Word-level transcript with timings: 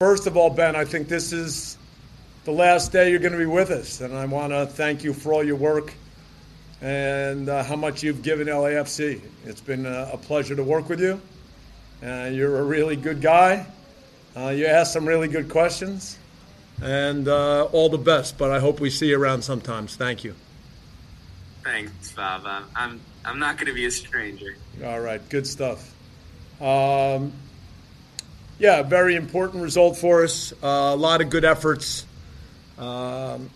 First 0.00 0.26
of 0.26 0.36
all, 0.36 0.50
Ben, 0.50 0.74
I 0.74 0.84
think 0.84 1.06
this 1.06 1.32
is 1.32 1.78
the 2.44 2.50
last 2.50 2.90
day 2.90 3.12
you're 3.12 3.20
going 3.20 3.30
to 3.30 3.38
be 3.38 3.46
with 3.46 3.70
us, 3.70 4.00
and 4.00 4.12
I 4.12 4.24
want 4.24 4.52
to 4.52 4.66
thank 4.66 5.04
you 5.04 5.14
for 5.14 5.32
all 5.32 5.44
your 5.44 5.54
work 5.54 5.94
and 6.82 7.48
uh, 7.48 7.62
how 7.62 7.76
much 7.76 8.02
you've 8.02 8.20
given 8.20 8.48
LAFC. 8.48 9.20
It's 9.44 9.60
been 9.60 9.86
a, 9.86 10.10
a 10.12 10.18
pleasure 10.18 10.56
to 10.56 10.64
work 10.64 10.88
with 10.88 11.00
you. 11.00 11.20
Uh, 12.02 12.24
you're 12.24 12.58
a 12.58 12.64
really 12.64 12.96
good 12.96 13.22
guy. 13.22 13.66
Uh, 14.36 14.48
you 14.48 14.66
ask 14.66 14.92
some 14.92 15.06
really 15.06 15.28
good 15.28 15.48
questions, 15.48 16.18
and 16.82 17.28
uh, 17.28 17.66
all 17.66 17.88
the 17.88 17.96
best. 17.96 18.36
But 18.36 18.50
I 18.50 18.58
hope 18.58 18.80
we 18.80 18.90
see 18.90 19.10
you 19.10 19.22
around 19.22 19.42
sometimes. 19.42 19.94
Thank 19.94 20.24
you. 20.24 20.34
Thanks, 21.62 22.10
Bob. 22.10 22.42
I'm 22.44 22.64
I'm, 22.74 23.00
I'm 23.24 23.38
not 23.38 23.58
going 23.58 23.68
to 23.68 23.74
be 23.74 23.86
a 23.86 23.92
stranger. 23.92 24.56
All 24.84 24.98
right, 24.98 25.26
good 25.28 25.46
stuff. 25.46 25.94
Um, 26.60 27.32
yeah, 28.64 28.82
very 28.82 29.14
important 29.14 29.62
result 29.62 29.94
for 29.98 30.24
us. 30.24 30.54
Uh, 30.62 30.92
a 30.94 30.96
lot 30.96 31.20
of 31.20 31.28
good 31.28 31.44
efforts. 31.44 32.06
Um, 32.78 33.50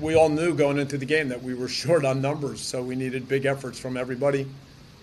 we 0.00 0.14
all 0.14 0.30
knew 0.30 0.54
going 0.54 0.78
into 0.78 0.96
the 0.96 1.04
game 1.04 1.28
that 1.28 1.42
we 1.42 1.52
were 1.52 1.68
short 1.82 2.06
on 2.06 2.22
numbers, 2.22 2.62
so 2.62 2.82
we 2.82 2.96
needed 2.96 3.28
big 3.28 3.44
efforts 3.44 3.78
from 3.78 3.98
everybody. 3.98 4.46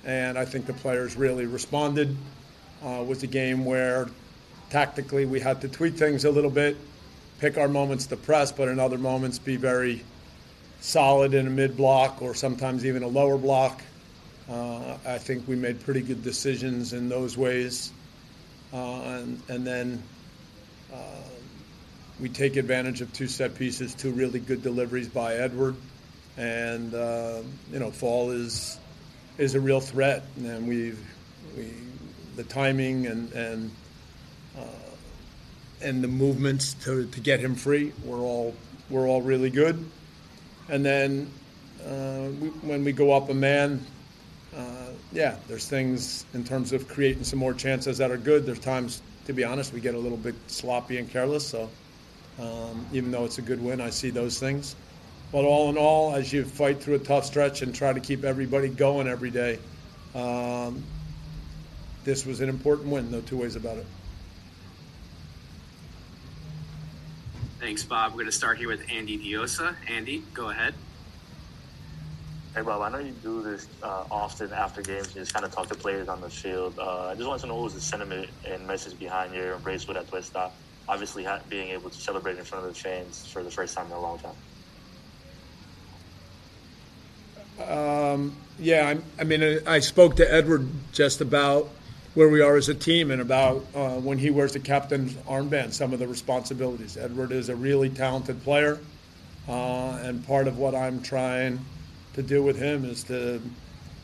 And 0.03 0.35
I 0.35 0.45
think 0.45 0.65
the 0.65 0.73
players 0.73 1.15
really 1.15 1.45
responded. 1.45 2.17
Uh, 2.83 3.03
was 3.07 3.21
a 3.21 3.27
game 3.27 3.65
where 3.65 4.09
tactically 4.71 5.27
we 5.27 5.39
had 5.39 5.61
to 5.61 5.67
tweak 5.69 5.93
things 5.93 6.25
a 6.25 6.31
little 6.31 6.49
bit, 6.49 6.75
pick 7.37 7.55
our 7.59 7.67
moments 7.67 8.07
to 8.07 8.17
press, 8.17 8.51
but 8.51 8.67
in 8.67 8.79
other 8.79 8.97
moments 8.97 9.37
be 9.37 9.57
very 9.57 10.03
solid 10.81 11.35
in 11.35 11.45
a 11.45 11.51
mid 11.51 11.77
block 11.77 12.23
or 12.23 12.33
sometimes 12.33 12.83
even 12.83 13.03
a 13.03 13.07
lower 13.07 13.37
block. 13.37 13.79
Uh, 14.49 14.97
I 15.05 15.17
think 15.17 15.47
we 15.47 15.55
made 15.55 15.81
pretty 15.81 16.01
good 16.01 16.23
decisions 16.23 16.93
in 16.93 17.09
those 17.09 17.37
ways. 17.37 17.91
Uh, 18.73 19.01
and, 19.01 19.41
and, 19.49 19.67
then 19.67 20.03
uh, 20.91 20.97
we 22.19 22.27
take 22.27 22.55
advantage 22.55 23.01
of 23.01 23.13
two 23.13 23.27
set 23.27 23.55
pieces, 23.55 23.93
two 23.93 24.11
really 24.11 24.39
good 24.39 24.63
deliveries 24.63 25.07
by 25.07 25.35
Edward. 25.35 25.75
And, 26.37 26.93
uh, 26.93 27.41
you 27.71 27.79
know, 27.79 27.91
Fall 27.91 28.31
is, 28.31 28.79
is 29.37 29.55
a 29.55 29.59
real 29.59 29.79
threat. 29.79 30.23
And 30.37 30.67
we 30.67 30.93
we, 31.55 31.71
the 32.35 32.43
timing 32.43 33.07
and, 33.07 33.31
and, 33.33 33.71
and 35.81 36.03
the 36.03 36.07
movements 36.07 36.73
to, 36.85 37.05
to 37.05 37.19
get 37.19 37.39
him 37.39 37.55
free 37.55 37.91
were 38.05 38.19
all, 38.19 38.55
were 38.89 39.07
all 39.07 39.21
really 39.21 39.49
good. 39.49 39.85
And 40.69 40.85
then 40.85 41.29
uh, 41.85 42.29
we, 42.39 42.47
when 42.47 42.83
we 42.83 42.93
go 42.93 43.11
up 43.11 43.29
a 43.29 43.33
man, 43.33 43.85
uh, 44.57 44.89
yeah, 45.11 45.35
there's 45.47 45.67
things 45.67 46.25
in 46.33 46.43
terms 46.43 46.73
of 46.73 46.87
creating 46.87 47.23
some 47.23 47.39
more 47.39 47.53
chances 47.53 47.97
that 47.97 48.11
are 48.11 48.17
good. 48.17 48.45
There's 48.45 48.59
times, 48.59 49.01
to 49.25 49.33
be 49.33 49.43
honest, 49.43 49.73
we 49.73 49.79
get 49.79 49.95
a 49.95 49.97
little 49.97 50.17
bit 50.17 50.35
sloppy 50.47 50.97
and 50.97 51.09
careless. 51.09 51.47
So 51.47 51.69
um, 52.39 52.85
even 52.93 53.11
though 53.11 53.25
it's 53.25 53.37
a 53.37 53.41
good 53.41 53.61
win, 53.61 53.81
I 53.81 53.89
see 53.89 54.09
those 54.09 54.39
things. 54.39 54.75
But 55.31 55.45
all 55.45 55.69
in 55.69 55.77
all, 55.77 56.15
as 56.15 56.31
you 56.31 56.45
fight 56.45 56.81
through 56.81 56.95
a 56.95 56.99
tough 56.99 57.25
stretch 57.25 57.63
and 57.63 57.73
try 57.73 57.91
to 57.91 57.99
keep 57.99 58.23
everybody 58.23 58.69
going 58.69 59.07
every 59.07 59.31
day, 59.31 59.57
um, 60.13 60.83
this 62.03 62.25
was 62.25 62.41
an 62.41 62.49
important 62.49 62.89
win. 62.89 63.09
No 63.09 63.21
two 63.21 63.37
ways 63.37 63.55
about 63.55 63.77
it. 63.77 63.85
Thanks, 67.59 67.83
Bob. 67.83 68.11
We're 68.11 68.17
going 68.17 68.25
to 68.27 68.31
start 68.31 68.57
here 68.57 68.67
with 68.67 68.83
Andy 68.91 69.17
Diosa. 69.17 69.75
Andy, 69.87 70.21
go 70.33 70.49
ahead. 70.49 70.75
Hey, 72.53 72.61
Bob, 72.61 72.83
I 72.83 72.89
know 72.89 72.99
you 72.99 73.13
do 73.23 73.41
this 73.41 73.67
uh, 73.81 74.03
often 74.11 74.53
after 74.53 74.83
games. 74.83 75.15
You 75.15 75.21
just 75.21 75.33
kind 75.33 75.43
of 75.43 75.51
talk 75.51 75.69
to 75.69 75.75
players 75.75 76.07
on 76.07 76.21
the 76.21 76.29
field. 76.29 76.77
Uh, 76.77 77.07
I 77.07 77.15
just 77.15 77.27
want 77.27 77.41
to 77.41 77.47
know 77.47 77.55
what 77.55 77.63
was 77.63 77.73
the 77.73 77.81
sentiment 77.81 78.29
and 78.45 78.67
message 78.67 78.99
behind 78.99 79.33
your 79.33 79.53
embrace 79.53 79.87
with 79.87 79.97
stop. 80.23 80.53
Obviously, 80.87 81.25
being 81.49 81.69
able 81.69 81.89
to 81.89 81.99
celebrate 81.99 82.37
in 82.37 82.43
front 82.43 82.63
of 82.67 82.71
the 82.71 82.79
fans 82.79 83.25
for 83.25 83.41
the 83.41 83.49
first 83.49 83.75
time 83.75 83.87
in 83.87 83.93
a 83.93 83.99
long 83.99 84.19
time. 84.19 84.35
Um, 87.67 88.35
yeah, 88.59 88.87
I, 88.87 89.21
I, 89.21 89.23
mean, 89.23 89.59
I 89.65 89.79
spoke 89.79 90.17
to 90.17 90.31
Edward 90.31 90.67
just 90.91 91.21
about 91.21 91.69
where 92.13 92.29
we 92.29 92.41
are 92.41 92.55
as 92.55 92.69
a 92.69 92.75
team 92.75 93.09
and 93.09 93.19
about 93.19 93.65
uh, 93.73 93.95
when 93.95 94.19
he 94.19 94.29
wears 94.29 94.53
the 94.53 94.59
captain's 94.59 95.15
armband, 95.23 95.73
some 95.73 95.91
of 95.91 95.97
the 95.97 96.07
responsibilities. 96.07 96.97
Edward 96.97 97.31
is 97.31 97.49
a 97.49 97.55
really 97.55 97.89
talented 97.89 98.43
player, 98.43 98.77
uh, 99.47 99.99
and 100.03 100.23
part 100.27 100.47
of 100.47 100.59
what 100.59 100.75
I'm 100.75 101.01
trying– 101.01 101.59
to 102.13 102.23
do 102.23 102.43
with 102.43 102.57
him 102.57 102.85
is 102.85 103.03
to 103.05 103.41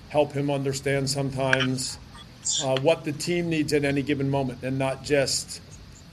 help 0.09 0.31
him 0.31 0.49
understand 0.49 1.09
sometimes 1.09 1.97
uh, 2.63 2.79
what 2.81 3.03
the 3.03 3.11
team 3.11 3.49
needs 3.49 3.73
at 3.73 3.85
any 3.85 4.01
given 4.01 4.29
moment 4.29 4.63
and 4.63 4.79
not 4.79 5.03
just 5.03 5.61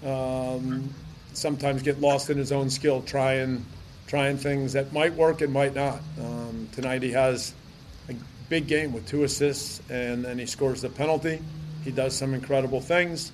um, 0.05 0.93
sometimes 1.33 1.83
get 1.83 2.01
lost 2.01 2.31
in 2.31 2.39
his 2.39 2.53
own 2.53 2.71
skill 2.71 3.03
trying 3.03 3.65
trying 4.07 4.37
things 4.37 4.75
that 4.75 4.93
might 4.93 5.13
work 5.15 5.41
and 5.41 5.53
might 5.53 5.75
not. 5.75 6.01
Um, 6.21 6.69
tonight 6.73 7.03
he 7.03 7.11
has 7.13 7.55
a 8.09 8.15
big 8.49 8.69
game 8.69 8.93
with 8.93 9.07
two 9.09 9.25
assists 9.25 9.83
and 9.91 10.25
then 10.25 10.39
he 10.39 10.47
scores 10.47 10.83
the 10.83 10.89
penalty. 10.89 11.43
He 11.83 11.91
does 11.91 12.15
some 12.15 12.33
incredible 12.33 12.81
things. 12.81 13.33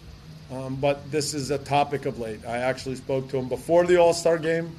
Um, 0.50 0.76
but 0.76 1.10
this 1.10 1.34
is 1.34 1.50
a 1.50 1.58
topic 1.58 2.06
of 2.06 2.18
late. 2.18 2.40
I 2.46 2.58
actually 2.58 2.96
spoke 2.96 3.28
to 3.30 3.38
him 3.38 3.48
before 3.48 3.86
the 3.86 3.96
All 3.98 4.14
Star 4.14 4.38
game 4.38 4.74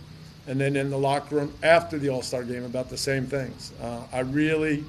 and 0.48 0.60
then 0.60 0.76
in 0.76 0.90
the 0.90 0.98
locker 0.98 1.36
room 1.36 1.54
after 1.64 1.98
the 1.98 2.10
All 2.10 2.22
Star 2.22 2.44
game 2.44 2.64
about 2.64 2.90
the 2.90 2.98
same 2.98 3.26
things. 3.26 3.72
Uh, 3.82 4.02
I 4.12 4.20
really 4.20 4.84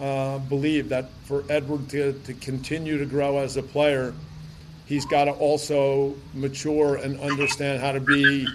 uh, 0.00 0.38
believe 0.38 0.88
that 0.90 1.08
for 1.24 1.44
Edward 1.48 1.88
to, 1.90 2.12
to 2.24 2.34
continue 2.34 2.98
to 2.98 3.06
grow 3.06 3.38
as 3.38 3.56
a 3.56 3.62
player, 3.62 4.14
he's 4.86 5.06
got 5.06 5.24
to 5.24 5.32
also 5.32 6.14
mature 6.34 6.96
and 6.96 7.18
understand 7.20 7.80
how 7.80 7.92
to 7.92 8.00
be 8.00 8.46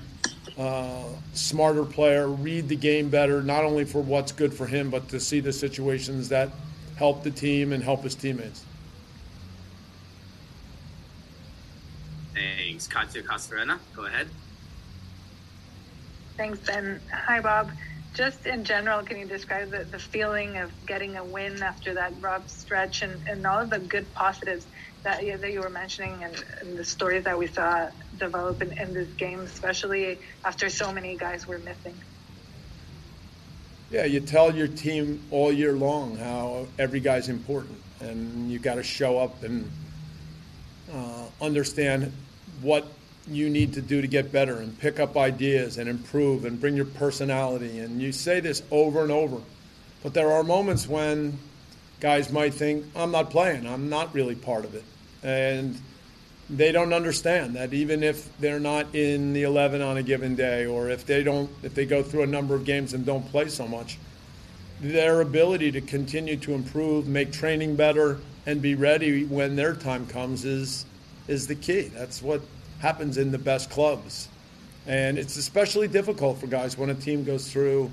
a 0.58 0.62
uh, 0.62 1.04
smarter 1.34 1.86
player, 1.86 2.28
read 2.28 2.68
the 2.68 2.76
game 2.76 3.10
better, 3.10 3.44
not 3.44 3.64
only 3.64 3.86
for 3.86 4.02
what's 4.02 4.32
good 4.32 4.54
for 4.54 4.66
him, 4.66 4.90
but 4.90 5.08
to 5.10 5.20
see 5.20 5.40
the 5.40 5.54
situations 5.54 6.30
that 6.30 6.50
help 6.96 7.24
the 7.24 7.32
team 7.32 7.74
and 7.74 7.84
help 7.84 8.04
his 8.04 8.16
teammates. 8.16 8.64
Thanks. 12.34 12.88
Katya 12.88 13.24
Castorena, 13.24 13.80
go 13.96 14.06
ahead. 14.06 14.28
Thanks, 16.38 16.60
Ben. 16.60 17.00
Hi, 17.12 17.42
Bob. 17.42 17.72
Just 18.14 18.46
in 18.46 18.64
general, 18.64 19.02
can 19.02 19.18
you 19.18 19.26
describe 19.26 19.72
the, 19.72 19.86
the 19.86 19.98
feeling 19.98 20.58
of 20.58 20.72
getting 20.86 21.18
a 21.18 21.24
win 21.24 21.64
after 21.64 21.96
that 21.96 22.14
rough 22.22 22.48
stretch 22.48 23.02
and, 23.02 23.28
and 23.28 23.46
all 23.46 23.62
of 23.62 23.72
the 23.72 23.80
good 23.80 24.12
positives 24.14 24.68
that 25.02 25.26
you, 25.26 25.36
that 25.38 25.52
you 25.52 25.62
were 25.62 25.70
mentioning 25.70 26.24
and, 26.24 26.36
and 26.62 26.78
the 26.78 26.86
stories 26.86 27.24
that 27.24 27.38
we 27.38 27.48
saw 27.48 27.90
develop 28.20 28.62
in, 28.62 28.72
in 28.78 28.94
this 28.94 29.10
game, 29.14 29.40
especially 29.40 30.20
after 30.46 30.70
so 30.70 30.92
many 30.92 31.18
guys 31.18 31.48
were 31.48 31.58
missing? 31.60 31.96
Yeah, 33.90 34.06
you 34.06 34.20
tell 34.20 34.56
your 34.56 34.68
team 34.68 35.24
all 35.32 35.52
year 35.52 35.74
long 35.74 36.18
how 36.18 36.68
every 36.78 37.00
guy's 37.00 37.30
important, 37.30 37.80
and 38.00 38.52
you 38.52 38.60
got 38.60 38.76
to 38.76 38.84
show 38.84 39.18
up 39.18 39.42
and 39.42 39.72
uh, 40.94 41.24
understand 41.42 42.12
what 42.62 42.88
you 43.30 43.50
need 43.50 43.74
to 43.74 43.82
do 43.82 44.02
to 44.02 44.08
get 44.08 44.32
better 44.32 44.58
and 44.58 44.78
pick 44.80 45.00
up 45.00 45.18
ideas 45.18 45.78
and 45.78 45.90
improve 45.90 46.46
and 46.46 46.60
bring 46.60 46.76
your 46.76 46.86
personality. 46.86 47.80
And 47.80 48.02
you 48.02 48.12
say 48.12 48.40
this 48.40 48.64
over 48.72 49.02
and 49.02 49.12
over. 49.12 49.38
But 50.04 50.14
there 50.14 50.32
are 50.32 50.44
moments 50.44 50.88
when 50.88 51.38
guys 52.00 52.32
might 52.32 52.54
think, 52.54 52.86
I'm 52.96 53.12
not 53.12 53.30
playing, 53.30 53.68
I'm 53.68 53.90
not 53.90 54.14
really 54.14 54.36
part 54.36 54.66
of 54.66 54.76
it. 54.76 54.84
And 55.24 55.80
they 56.50 56.72
don't 56.72 56.94
understand 56.94 57.56
that 57.56 57.74
even 57.74 58.04
if 58.04 58.36
they're 58.40 58.60
not 58.60 58.96
in 58.96 59.34
the 59.34 59.44
11 59.44 59.82
on 59.82 59.98
a 59.98 60.04
given 60.04 60.36
day 60.36 60.66
or 60.66 60.90
if 60.90 61.06
they 61.06 61.24
don't 61.24 61.50
if 61.62 61.76
they 61.76 61.86
go 61.86 62.02
through 62.02 62.24
a 62.24 62.28
number 62.28 62.56
of 62.56 62.64
games 62.64 62.94
and 62.94 63.06
don't 63.06 63.28
play 63.32 63.50
so 63.50 63.68
much 63.68 63.98
their 64.80 65.20
ability 65.20 65.72
to 65.72 65.82
continue 65.82 66.38
to 66.38 66.54
improve 66.54 67.06
make 67.06 67.34
training 67.34 67.76
better 67.76 68.20
and 68.46 68.62
be 68.62 68.76
ready 68.76 69.26
when 69.26 69.58
their 69.58 69.76
time 69.76 70.08
comes 70.08 70.46
is 70.46 70.86
is 71.28 71.48
the 71.48 71.56
key 71.56 71.82
that's 71.82 72.22
what 72.22 72.42
happens 72.80 73.18
in 73.18 73.32
the 73.32 73.38
best 73.38 73.70
clubs. 73.70 74.28
And 74.86 75.18
it's 75.18 75.36
especially 75.38 75.88
difficult 75.88 76.40
for 76.40 76.48
guys 76.48 76.78
when 76.78 76.90
a 76.90 76.96
team 76.96 77.24
goes 77.24 77.52
through 77.52 77.92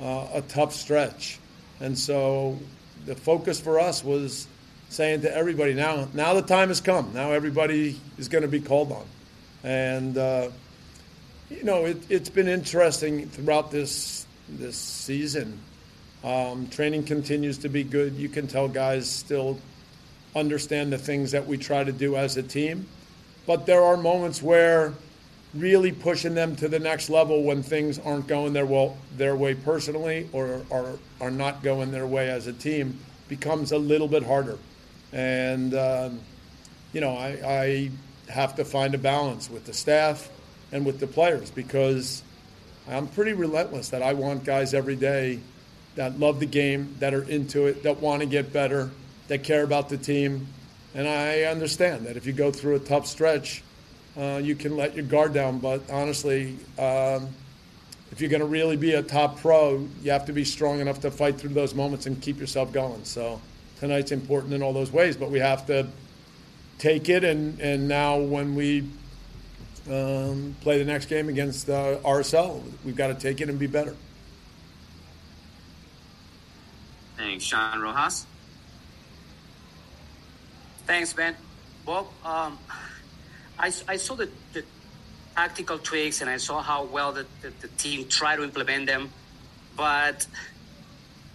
uh, 0.00 0.26
a 0.34 0.42
tough 0.42 0.72
stretch. 0.72 1.38
And 1.80 1.96
so 1.98 2.58
the 3.06 3.14
focus 3.14 3.60
for 3.60 3.78
us 3.78 4.02
was 4.02 4.48
saying 4.88 5.22
to 5.22 5.34
everybody 5.34 5.74
now, 5.74 6.08
now 6.14 6.34
the 6.34 6.42
time 6.42 6.68
has 6.68 6.80
come. 6.80 7.12
Now 7.14 7.32
everybody 7.32 8.00
is 8.18 8.28
going 8.28 8.42
to 8.42 8.48
be 8.48 8.60
called 8.60 8.92
on, 8.92 9.06
and 9.62 10.16
uh, 10.16 10.50
you 11.50 11.64
know 11.64 11.84
it, 11.84 12.04
has 12.10 12.30
been 12.30 12.48
interesting 12.48 13.28
throughout 13.28 13.70
this 13.70 14.26
this 14.48 14.76
season. 14.76 15.58
Um, 16.22 16.68
training 16.68 17.04
continues 17.04 17.58
to 17.58 17.68
be 17.68 17.84
good. 17.84 18.14
You 18.14 18.28
can 18.28 18.46
tell 18.46 18.68
guys 18.68 19.10
still 19.10 19.58
understand 20.34 20.92
the 20.92 20.98
things 20.98 21.32
that 21.32 21.46
we 21.46 21.58
try 21.58 21.84
to 21.84 21.92
do 21.92 22.16
as 22.16 22.36
a 22.36 22.42
team, 22.42 22.86
but 23.46 23.66
there 23.66 23.82
are 23.82 23.96
moments 23.96 24.42
where 24.42 24.92
really 25.54 25.92
pushing 25.92 26.34
them 26.34 26.56
to 26.56 26.68
the 26.68 26.78
next 26.78 27.08
level 27.08 27.44
when 27.44 27.62
things 27.62 27.98
aren't 27.98 28.26
going 28.26 28.52
their 28.52 28.66
well 28.66 28.96
their 29.16 29.36
way 29.36 29.54
personally 29.54 30.28
or 30.32 30.62
are 30.70 30.98
are 31.20 31.30
not 31.30 31.62
going 31.62 31.92
their 31.92 32.06
way 32.06 32.28
as 32.28 32.46
a 32.46 32.52
team 32.52 32.98
becomes 33.28 33.72
a 33.72 33.78
little 33.78 34.08
bit 34.08 34.22
harder. 34.22 34.58
And 35.12 35.74
um, 35.74 36.20
you 36.92 37.00
know, 37.00 37.16
I, 37.16 37.38
I 37.46 37.90
have 38.32 38.56
to 38.56 38.64
find 38.64 38.94
a 38.94 38.98
balance 38.98 39.50
with 39.50 39.66
the 39.66 39.72
staff 39.72 40.30
and 40.72 40.84
with 40.84 40.98
the 40.98 41.06
players 41.06 41.50
because 41.50 42.22
I'm 42.88 43.06
pretty 43.08 43.32
relentless 43.32 43.90
that 43.90 44.02
I 44.02 44.14
want 44.14 44.44
guys 44.44 44.74
every 44.74 44.96
day 44.96 45.40
that 45.96 46.18
love 46.18 46.40
the 46.40 46.46
game, 46.46 46.96
that 46.98 47.14
are 47.14 47.22
into 47.22 47.66
it, 47.66 47.82
that 47.84 48.00
want 48.00 48.20
to 48.20 48.26
get 48.26 48.52
better, 48.52 48.90
that 49.28 49.44
care 49.44 49.62
about 49.62 49.88
the 49.88 49.96
team. 49.96 50.46
And 50.94 51.08
I 51.08 51.42
understand 51.42 52.06
that 52.06 52.16
if 52.16 52.26
you 52.26 52.32
go 52.32 52.52
through 52.52 52.76
a 52.76 52.80
tough 52.80 53.06
stretch, 53.06 53.62
uh, 54.16 54.40
you 54.42 54.54
can 54.54 54.76
let 54.76 54.94
your 54.94 55.04
guard 55.04 55.34
down. 55.34 55.58
But 55.58 55.90
honestly, 55.90 56.56
um, 56.78 57.28
if 58.12 58.20
you're 58.20 58.30
going 58.30 58.40
to 58.40 58.46
really 58.46 58.76
be 58.76 58.92
a 58.92 59.02
top 59.02 59.40
pro, 59.40 59.88
you 60.02 60.12
have 60.12 60.26
to 60.26 60.32
be 60.32 60.44
strong 60.44 60.78
enough 60.78 61.00
to 61.00 61.10
fight 61.10 61.36
through 61.36 61.50
those 61.50 61.74
moments 61.74 62.06
and 62.06 62.20
keep 62.22 62.38
yourself 62.38 62.72
going. 62.72 63.04
So 63.04 63.40
tonight's 63.80 64.12
important 64.12 64.54
in 64.54 64.62
all 64.62 64.72
those 64.72 64.92
ways, 64.92 65.16
but 65.16 65.30
we 65.30 65.40
have 65.40 65.66
to 65.66 65.88
take 66.78 67.08
it. 67.08 67.24
And, 67.24 67.58
and 67.60 67.88
now 67.88 68.18
when 68.18 68.54
we 68.54 68.88
um, 69.90 70.54
play 70.60 70.78
the 70.78 70.84
next 70.84 71.06
game 71.06 71.28
against 71.28 71.68
uh, 71.68 71.96
RSL, 72.04 72.62
we've 72.84 72.96
got 72.96 73.08
to 73.08 73.14
take 73.14 73.40
it 73.40 73.48
and 73.48 73.58
be 73.58 73.66
better. 73.66 73.96
Thanks, 77.16 77.44
Sean 77.44 77.80
Rojas. 77.80 78.26
Thanks, 80.86 81.14
Ben. 81.14 81.34
Bob, 81.86 82.06
um, 82.24 82.58
I, 83.58 83.72
I 83.88 83.96
saw 83.96 84.14
the, 84.14 84.28
the 84.52 84.64
tactical 85.34 85.78
tweaks 85.78 86.20
and 86.20 86.28
I 86.28 86.36
saw 86.36 86.60
how 86.60 86.84
well 86.84 87.12
the, 87.12 87.26
the, 87.40 87.50
the 87.60 87.68
team 87.68 88.06
tried 88.08 88.36
to 88.36 88.44
implement 88.44 88.86
them. 88.86 89.10
But 89.76 90.26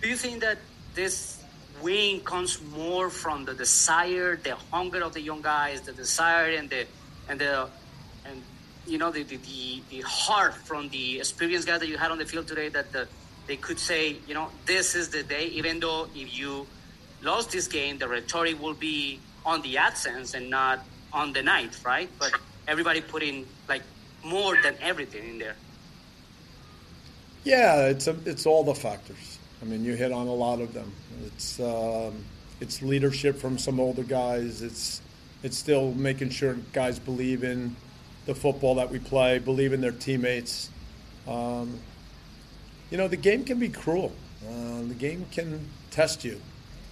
do 0.02 0.08
you 0.08 0.16
think 0.16 0.42
that 0.42 0.60
this 0.94 1.44
win 1.82 2.22
comes 2.22 2.62
more 2.62 3.10
from 3.10 3.46
the 3.46 3.54
desire, 3.54 4.36
the 4.36 4.56
hunger 4.72 5.04
of 5.04 5.14
the 5.14 5.22
young 5.22 5.42
guys, 5.42 5.82
the 5.82 5.94
desire 5.94 6.52
and 6.52 6.70
the 6.70 6.86
and 7.28 7.40
the 7.40 7.70
and 8.26 8.42
you 8.86 8.98
know 8.98 9.12
the 9.12 9.24
the, 9.24 9.82
the 9.90 10.02
heart 10.02 10.54
from 10.54 10.90
the 10.90 11.20
experienced 11.20 11.68
guys 11.68 11.80
that 11.80 11.88
you 11.88 11.98
had 11.98 12.12
on 12.12 12.18
the 12.18 12.26
field 12.26 12.48
today 12.48 12.70
that 12.70 12.92
the, 12.92 13.08
they 13.48 13.58
could 13.58 13.80
say, 13.80 14.18
you 14.28 14.34
know, 14.34 14.50
this 14.66 14.96
is 14.96 15.10
the 15.10 15.24
day, 15.24 15.46
even 15.48 15.80
though 15.80 16.08
if 16.16 16.38
you 16.38 16.68
lost 17.24 17.52
this 17.52 17.68
game, 17.68 17.98
the 17.98 18.08
rhetoric 18.08 18.62
will 18.62 18.76
be 18.76 19.20
on 19.46 19.62
the 19.62 19.78
absence 19.78 20.34
and 20.34 20.50
not 20.50 20.86
on 21.14 21.34
the 21.34 21.42
night, 21.42 21.80
right? 21.84 22.10
But 22.20 22.32
everybody 22.68 23.02
put 23.02 23.24
in 23.24 23.46
like 23.68 23.82
more 24.24 24.58
than 24.62 24.76
everything 24.82 25.28
in 25.30 25.40
there. 25.40 25.56
Yeah, 27.44 27.88
it's 27.88 28.08
a, 28.08 28.16
it's 28.26 28.46
all 28.46 28.64
the 28.64 28.76
factors. 28.76 29.40
I 29.62 29.66
mean, 29.66 29.84
you 29.84 29.96
hit 29.96 30.12
on 30.12 30.28
a 30.28 30.34
lot 30.34 30.62
of 30.62 30.74
them. 30.74 30.92
It's 31.26 31.60
um, 31.60 32.24
it's 32.62 32.82
leadership 32.82 33.38
from 33.38 33.58
some 33.58 33.80
older 33.80 34.04
guys. 34.04 34.62
It's 34.62 35.02
it's 35.44 35.58
still 35.58 35.92
making 35.94 36.30
sure 36.30 36.56
guys 36.74 37.00
believe 37.00 37.44
in 37.44 37.76
the 38.26 38.36
football 38.36 38.76
that 38.76 38.90
we 38.90 39.00
play, 39.00 39.40
believe 39.40 39.74
in 39.74 39.82
their 39.82 39.92
teammates. 39.92 40.70
Um, 41.28 41.80
you 42.92 42.98
know, 42.98 43.08
the 43.08 43.18
game 43.18 43.44
can 43.44 43.60
be 43.60 43.70
cruel. 43.70 44.12
Uh, 44.48 44.82
the 44.84 44.96
game 44.98 45.26
can 45.32 45.68
test 45.92 46.24
you, 46.24 46.40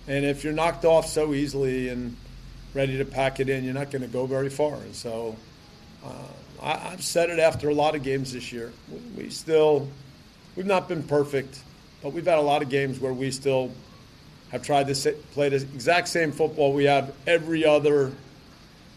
and 0.07 0.25
if 0.25 0.43
you're 0.43 0.53
knocked 0.53 0.85
off 0.85 1.07
so 1.07 1.33
easily 1.33 1.89
and 1.89 2.15
ready 2.77 2.99
to 2.99 3.05
pack 3.05 3.39
it 3.39 3.49
in, 3.49 3.63
you're 3.63 3.73
not 3.73 3.89
going 3.89 4.03
to 4.03 4.07
go 4.07 4.27
very 4.27 4.49
far. 4.49 4.75
And 4.75 4.95
so 4.95 5.35
uh, 6.05 6.11
I, 6.61 6.77
have 6.77 7.03
said 7.03 7.31
it 7.31 7.39
after 7.39 7.69
a 7.69 7.73
lot 7.73 7.95
of 7.95 8.03
games 8.03 8.33
this 8.33 8.53
year. 8.53 8.71
We, 8.87 9.23
we 9.23 9.29
still, 9.31 9.89
we've 10.55 10.67
not 10.67 10.87
been 10.87 11.01
perfect, 11.01 11.59
but 12.03 12.13
we've 12.13 12.25
had 12.25 12.37
a 12.37 12.41
lot 12.41 12.61
of 12.61 12.69
games 12.69 12.99
where 12.99 13.13
we 13.13 13.31
still 13.31 13.71
have 14.51 14.61
tried 14.61 14.93
to 14.93 15.11
play 15.33 15.49
the 15.49 15.55
exact 15.55 16.07
same 16.07 16.31
football 16.31 16.71
we 16.71 16.83
have 16.83 17.15
every 17.25 17.65
other 17.65 18.13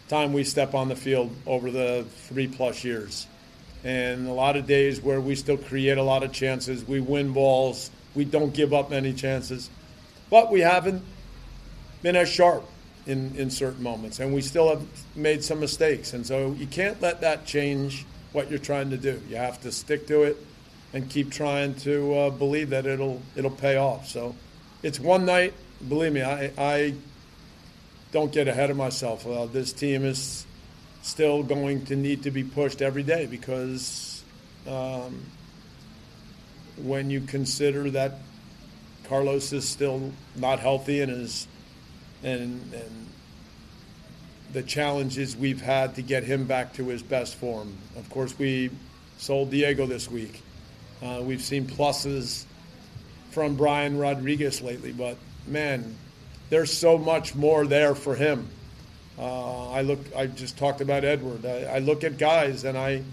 time 0.07 0.31
we 0.31 0.43
step 0.43 0.75
on 0.75 0.87
the 0.87 0.95
field 0.95 1.35
over 1.47 1.71
the 1.71 2.05
three 2.27 2.47
plus 2.47 2.83
years. 2.83 3.25
And 3.83 4.27
a 4.27 4.31
lot 4.31 4.57
of 4.57 4.67
days 4.67 5.01
where 5.01 5.19
we 5.19 5.33
still 5.33 5.57
create 5.57 5.97
a 5.97 6.03
lot 6.03 6.21
of 6.21 6.31
chances, 6.31 6.87
we 6.87 6.99
win 6.99 7.33
balls, 7.33 7.89
we 8.13 8.25
don't 8.25 8.53
give 8.53 8.75
up 8.75 8.91
many 8.91 9.11
chances, 9.11 9.71
but 10.29 10.51
we 10.51 10.59
haven't 10.59 11.03
been 12.03 12.15
as 12.15 12.29
sharp 12.29 12.63
in, 13.05 13.35
in 13.35 13.49
certain 13.49 13.81
moments, 13.83 14.19
and 14.19 14.33
we 14.33 14.41
still 14.41 14.69
have 14.69 14.85
made 15.15 15.43
some 15.43 15.59
mistakes. 15.59 16.13
And 16.13 16.25
so 16.25 16.51
you 16.53 16.67
can't 16.67 17.01
let 17.01 17.21
that 17.21 17.45
change 17.45 18.05
what 18.31 18.49
you're 18.49 18.59
trying 18.59 18.89
to 18.91 18.97
do. 18.97 19.21
You 19.29 19.37
have 19.37 19.61
to 19.61 19.71
stick 19.71 20.07
to 20.07 20.23
it 20.23 20.37
and 20.93 21.09
keep 21.09 21.31
trying 21.31 21.75
to 21.75 22.15
uh, 22.15 22.29
believe 22.29 22.69
that 22.69 22.85
it'll 22.85 23.21
it'll 23.35 23.49
pay 23.49 23.77
off. 23.77 24.07
So 24.07 24.35
it's 24.83 24.99
one 24.99 25.25
night. 25.25 25.53
Believe 25.87 26.13
me, 26.13 26.21
I, 26.21 26.51
I 26.57 26.93
don't 28.11 28.31
get 28.31 28.47
ahead 28.47 28.69
of 28.69 28.77
myself. 28.77 29.25
Uh, 29.25 29.45
this 29.45 29.73
team 29.73 30.05
is 30.05 30.45
still 31.01 31.41
going 31.43 31.85
to 31.85 31.95
need 31.95 32.23
to 32.23 32.31
be 32.31 32.43
pushed 32.43 32.81
every 32.81 33.03
day 33.03 33.25
because 33.25 34.23
um, 34.67 35.25
when 36.77 37.09
you 37.09 37.21
consider 37.21 37.89
that 37.91 38.19
Carlos 39.05 39.51
is 39.53 39.67
still 39.67 40.11
not 40.35 40.59
healthy 40.59 41.01
and 41.01 41.11
is 41.11 41.47
and, 42.23 42.73
and 42.73 43.07
the 44.53 44.63
challenges 44.63 45.35
we've 45.35 45.61
had 45.61 45.95
to 45.95 46.01
get 46.01 46.23
him 46.23 46.45
back 46.45 46.73
to 46.73 46.87
his 46.87 47.01
best 47.01 47.35
form. 47.35 47.73
Of 47.95 48.09
course, 48.09 48.37
we 48.37 48.69
sold 49.17 49.51
Diego 49.51 49.85
this 49.85 50.09
week. 50.09 50.41
Uh, 51.01 51.21
we've 51.23 51.41
seen 51.41 51.65
pluses 51.65 52.45
from 53.31 53.55
Brian 53.55 53.97
Rodriguez 53.97 54.61
lately, 54.61 54.91
but 54.91 55.17
man, 55.47 55.95
there's 56.49 56.75
so 56.75 56.97
much 56.97 57.33
more 57.33 57.65
there 57.65 57.95
for 57.95 58.15
him. 58.15 58.47
Uh, 59.17 59.71
I 59.71 59.81
look. 59.81 59.99
I 60.15 60.27
just 60.27 60.57
talked 60.57 60.81
about 60.81 61.03
Edward. 61.03 61.45
I, 61.45 61.63
I 61.63 61.79
look 61.79 62.03
at 62.03 62.17
guys, 62.17 62.63
and 62.63 62.77
I, 62.77 63.03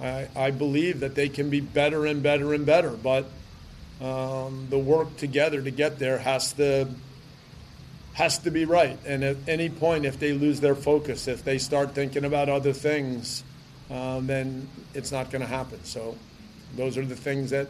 I, 0.00 0.28
I, 0.36 0.50
believe 0.50 1.00
that 1.00 1.14
they 1.14 1.28
can 1.28 1.50
be 1.50 1.60
better 1.60 2.06
and 2.06 2.22
better 2.22 2.54
and 2.54 2.64
better. 2.64 2.90
But 2.90 3.26
um, 4.00 4.66
the 4.70 4.78
work 4.78 5.16
together 5.16 5.60
to 5.62 5.70
get 5.70 5.98
there 5.98 6.18
has 6.18 6.52
to 6.54 6.88
has 8.14 8.38
to 8.38 8.50
be 8.50 8.64
right. 8.64 8.98
And 9.06 9.22
at 9.24 9.36
any 9.46 9.68
point, 9.68 10.04
if 10.04 10.18
they 10.18 10.32
lose 10.32 10.60
their 10.60 10.74
focus, 10.74 11.28
if 11.28 11.44
they 11.44 11.58
start 11.58 11.94
thinking 11.94 12.24
about 12.24 12.48
other 12.48 12.72
things, 12.72 13.44
um, 13.90 14.26
then 14.26 14.68
it's 14.94 15.12
not 15.12 15.30
going 15.30 15.42
to 15.42 15.48
happen. 15.48 15.82
So 15.84 16.16
those 16.76 16.96
are 16.98 17.04
the 17.04 17.16
things 17.16 17.50
that 17.50 17.68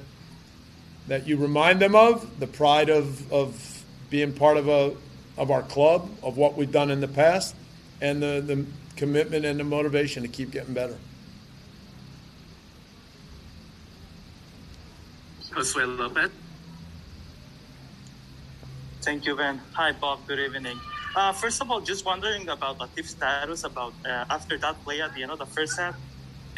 that 1.08 1.26
you 1.26 1.36
remind 1.36 1.80
them 1.80 1.94
of, 1.94 2.38
the 2.38 2.46
pride 2.46 2.88
of, 2.88 3.32
of 3.32 3.84
being 4.10 4.32
part 4.32 4.56
of 4.56 4.68
a 4.68 4.94
of 5.36 5.50
our 5.50 5.62
club, 5.62 6.10
of 6.22 6.36
what 6.36 6.56
we've 6.56 6.70
done 6.70 6.90
in 6.90 7.00
the 7.00 7.08
past, 7.08 7.54
and 8.00 8.22
the, 8.22 8.42
the 8.44 8.66
commitment 8.96 9.44
and 9.44 9.58
the 9.58 9.64
motivation 9.64 10.22
to 10.22 10.28
keep 10.28 10.50
getting 10.50 10.74
better. 10.74 10.96
Josue 15.50 15.98
Lopez. 15.98 16.30
Thank 19.02 19.24
you, 19.24 19.34
Ben. 19.34 19.58
Hi, 19.72 19.92
Bob. 19.92 20.26
Good 20.26 20.38
evening. 20.38 20.78
Uh, 21.16 21.32
first 21.32 21.62
of 21.62 21.70
all, 21.70 21.80
just 21.80 22.04
wondering 22.04 22.50
about 22.50 22.78
Latif's 22.78 23.10
status 23.10 23.64
about 23.64 23.94
uh, 24.04 24.26
after 24.28 24.58
that 24.58 24.76
play 24.84 25.00
at 25.00 25.14
the 25.14 25.22
end 25.22 25.32
of 25.32 25.38
the 25.38 25.46
first 25.46 25.78
half. 25.78 25.96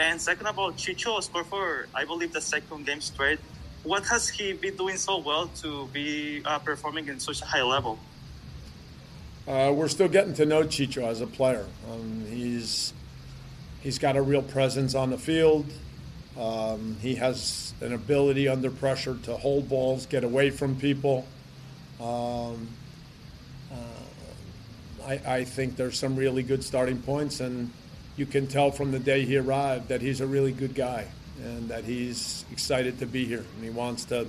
And 0.00 0.20
second 0.20 0.48
of 0.48 0.58
all, 0.58 0.72
Chicho 0.72 1.22
scored 1.22 1.46
for, 1.46 1.86
I 1.94 2.04
believe, 2.04 2.32
the 2.32 2.40
second 2.40 2.84
game 2.84 3.00
straight. 3.00 3.38
What 3.84 4.04
has 4.06 4.28
he 4.28 4.54
been 4.54 4.76
doing 4.76 4.96
so 4.96 5.18
well 5.18 5.46
to 5.62 5.86
be 5.92 6.42
uh, 6.44 6.58
performing 6.58 7.06
in 7.06 7.20
such 7.20 7.42
a 7.42 7.44
high 7.44 7.62
level? 7.62 7.96
Uh, 9.46 9.72
we're 9.72 9.88
still 9.88 10.08
getting 10.08 10.34
to 10.34 10.44
know 10.44 10.64
Chicho 10.64 11.06
as 11.06 11.20
a 11.20 11.28
player. 11.28 11.66
Um, 11.92 12.26
he's 12.28 12.92
he's 13.82 14.00
got 14.00 14.16
a 14.16 14.22
real 14.22 14.42
presence 14.42 14.96
on 14.96 15.10
the 15.10 15.18
field. 15.18 15.66
Um, 16.36 16.96
he 17.00 17.14
has 17.16 17.72
an 17.80 17.92
ability 17.92 18.48
under 18.48 18.70
pressure 18.70 19.16
to 19.24 19.36
hold 19.36 19.68
balls, 19.68 20.06
get 20.06 20.24
away 20.24 20.50
from 20.50 20.74
people. 20.74 21.24
Um, 22.00 22.68
uh, 23.70 25.06
I, 25.06 25.20
I, 25.26 25.44
think 25.44 25.76
there's 25.76 25.98
some 25.98 26.16
really 26.16 26.42
good 26.42 26.64
starting 26.64 27.00
points, 27.00 27.40
and 27.40 27.70
you 28.16 28.26
can 28.26 28.46
tell 28.46 28.70
from 28.70 28.90
the 28.90 28.98
day 28.98 29.24
he 29.24 29.36
arrived 29.36 29.88
that 29.88 30.00
he's 30.00 30.20
a 30.20 30.26
really 30.26 30.52
good 30.52 30.74
guy 30.74 31.06
and 31.42 31.68
that 31.68 31.84
he's 31.84 32.44
excited 32.52 32.98
to 32.98 33.06
be 33.06 33.24
here 33.24 33.44
and 33.54 33.64
he 33.64 33.70
wants 33.70 34.04
to 34.06 34.26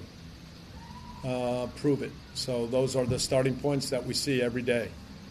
uh, 1.25 1.67
prove 1.77 2.01
it. 2.01 2.11
So 2.33 2.67
those 2.67 2.95
are 2.95 3.05
the 3.05 3.19
starting 3.19 3.55
points 3.55 3.89
that 3.89 4.05
we 4.05 4.13
see 4.13 4.41
every 4.41 4.61
day. 4.61 4.89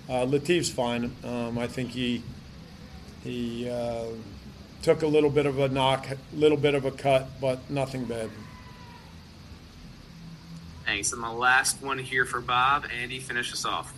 Uh, 0.08 0.26
Latif's 0.26 0.70
fine. 0.70 1.14
Um, 1.24 1.58
I 1.58 1.66
think 1.66 1.90
he 1.90 2.22
he 3.22 3.68
uh, 3.70 4.06
took 4.82 5.02
a 5.02 5.06
little 5.06 5.30
bit 5.30 5.46
of 5.46 5.58
a 5.58 5.68
knock, 5.68 6.08
a 6.10 6.16
little 6.36 6.58
bit 6.58 6.74
of 6.74 6.84
a 6.84 6.90
cut, 6.90 7.28
but 7.40 7.70
nothing 7.70 8.04
bad. 8.04 8.30
Thanks. 10.92 11.14
And 11.14 11.22
the 11.22 11.30
last 11.30 11.80
one 11.80 11.96
here 11.96 12.26
for 12.26 12.42
Bob. 12.42 12.84
Andy, 12.94 13.18
finish 13.18 13.50
us 13.50 13.64
off. 13.64 13.94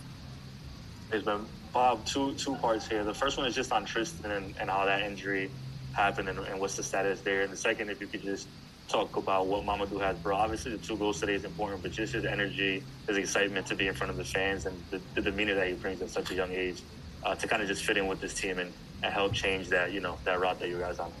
It's 1.11 1.25
been 1.25 1.45
Bob. 1.73 2.05
Two 2.05 2.33
two 2.35 2.55
parts 2.55 2.87
here. 2.87 3.03
The 3.03 3.13
first 3.13 3.37
one 3.37 3.45
is 3.45 3.53
just 3.53 3.73
on 3.73 3.83
Tristan 3.83 4.31
and, 4.31 4.55
and 4.61 4.69
how 4.69 4.85
that 4.85 5.01
injury 5.01 5.51
happened 5.91 6.29
and, 6.29 6.39
and, 6.39 6.57
what's 6.57 6.77
the 6.77 6.83
status 6.83 7.19
there. 7.19 7.41
And 7.41 7.51
the 7.51 7.57
second, 7.57 7.89
if 7.89 7.99
you 7.99 8.07
could 8.07 8.21
just 8.21 8.47
talk 8.87 9.17
about 9.17 9.47
what 9.47 9.65
Mamadou 9.65 9.99
has 9.99 10.17
brought. 10.19 10.39
Obviously, 10.39 10.71
the 10.71 10.77
two 10.77 10.95
goals 10.95 11.19
today 11.19 11.33
is 11.33 11.43
important, 11.43 11.81
but 11.83 11.91
just 11.91 12.13
his 12.13 12.23
energy, 12.23 12.81
his 13.07 13.17
excitement 13.17 13.67
to 13.67 13.75
be 13.75 13.87
in 13.87 13.93
front 13.93 14.09
of 14.09 14.15
the 14.15 14.23
fans, 14.23 14.65
and 14.65 14.81
the, 14.89 15.01
the 15.15 15.21
demeanor 15.21 15.55
that 15.55 15.67
he 15.67 15.73
brings 15.73 16.01
at 16.01 16.09
such 16.09 16.31
a 16.31 16.33
young 16.33 16.53
age 16.53 16.81
uh, 17.23 17.35
to 17.35 17.45
kind 17.45 17.61
of 17.61 17.67
just 17.67 17.83
fit 17.83 17.97
in 17.97 18.07
with 18.07 18.21
this 18.21 18.33
team 18.33 18.57
and, 18.57 18.71
and 19.03 19.13
help 19.13 19.33
change 19.33 19.67
that 19.67 19.91
you 19.91 19.99
know 19.99 20.17
that 20.23 20.39
route 20.39 20.61
that 20.61 20.69
you 20.69 20.79
guys 20.79 20.99
on. 20.99 21.11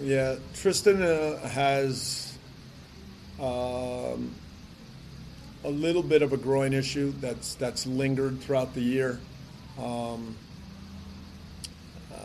Yeah, 0.00 0.36
Tristan 0.54 1.02
uh, 1.02 1.46
has. 1.48 2.38
Um, 3.38 4.34
a 5.64 5.70
little 5.70 6.02
bit 6.02 6.22
of 6.22 6.32
a 6.32 6.36
groin 6.36 6.72
issue 6.72 7.12
that's 7.20 7.54
that's 7.54 7.86
lingered 7.86 8.40
throughout 8.40 8.74
the 8.74 8.80
year. 8.80 9.18
Um, 9.78 10.36
uh, 12.12 12.16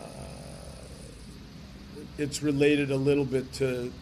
it's 2.18 2.42
related 2.42 2.90
a 2.90 2.96
little 2.96 3.24
bit 3.24 3.52
to. 3.54 3.92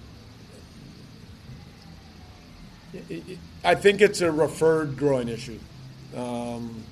I 3.63 3.75
think 3.77 4.01
it's 4.01 4.21
a 4.21 4.33
referred 4.33 4.97
groin 4.97 5.29
issue. 5.29 5.59
Um, 6.17 6.83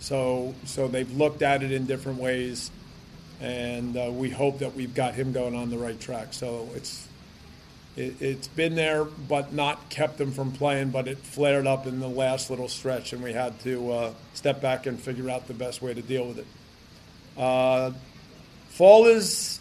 so 0.00 0.54
so 0.64 0.88
they've 0.88 1.10
looked 1.12 1.42
at 1.42 1.62
it 1.62 1.72
in 1.72 1.86
different 1.86 2.18
ways, 2.18 2.70
and 3.40 3.96
uh, 3.96 4.10
we 4.10 4.30
hope 4.30 4.58
that 4.58 4.74
we've 4.74 4.94
got 4.94 5.14
him 5.14 5.32
going 5.32 5.54
on 5.54 5.70
the 5.70 5.78
right 5.78 6.00
track. 6.00 6.32
So 6.32 6.68
it's 6.74 7.06
it, 7.96 8.14
has 8.20 8.48
been 8.48 8.74
there, 8.74 9.04
but 9.04 9.52
not 9.52 9.90
kept 9.90 10.18
them 10.18 10.32
from 10.32 10.52
playing. 10.52 10.90
But 10.90 11.08
it 11.08 11.18
flared 11.18 11.66
up 11.66 11.86
in 11.86 12.00
the 12.00 12.08
last 12.08 12.50
little 12.50 12.68
stretch, 12.68 13.12
and 13.12 13.22
we 13.22 13.32
had 13.32 13.58
to 13.60 13.92
uh, 13.92 14.14
step 14.34 14.60
back 14.60 14.86
and 14.86 14.98
figure 14.98 15.30
out 15.30 15.46
the 15.46 15.54
best 15.54 15.82
way 15.82 15.92
to 15.94 16.02
deal 16.02 16.26
with 16.26 16.38
it. 16.38 16.46
Uh, 17.36 17.92
Fall 18.70 19.06
is 19.06 19.60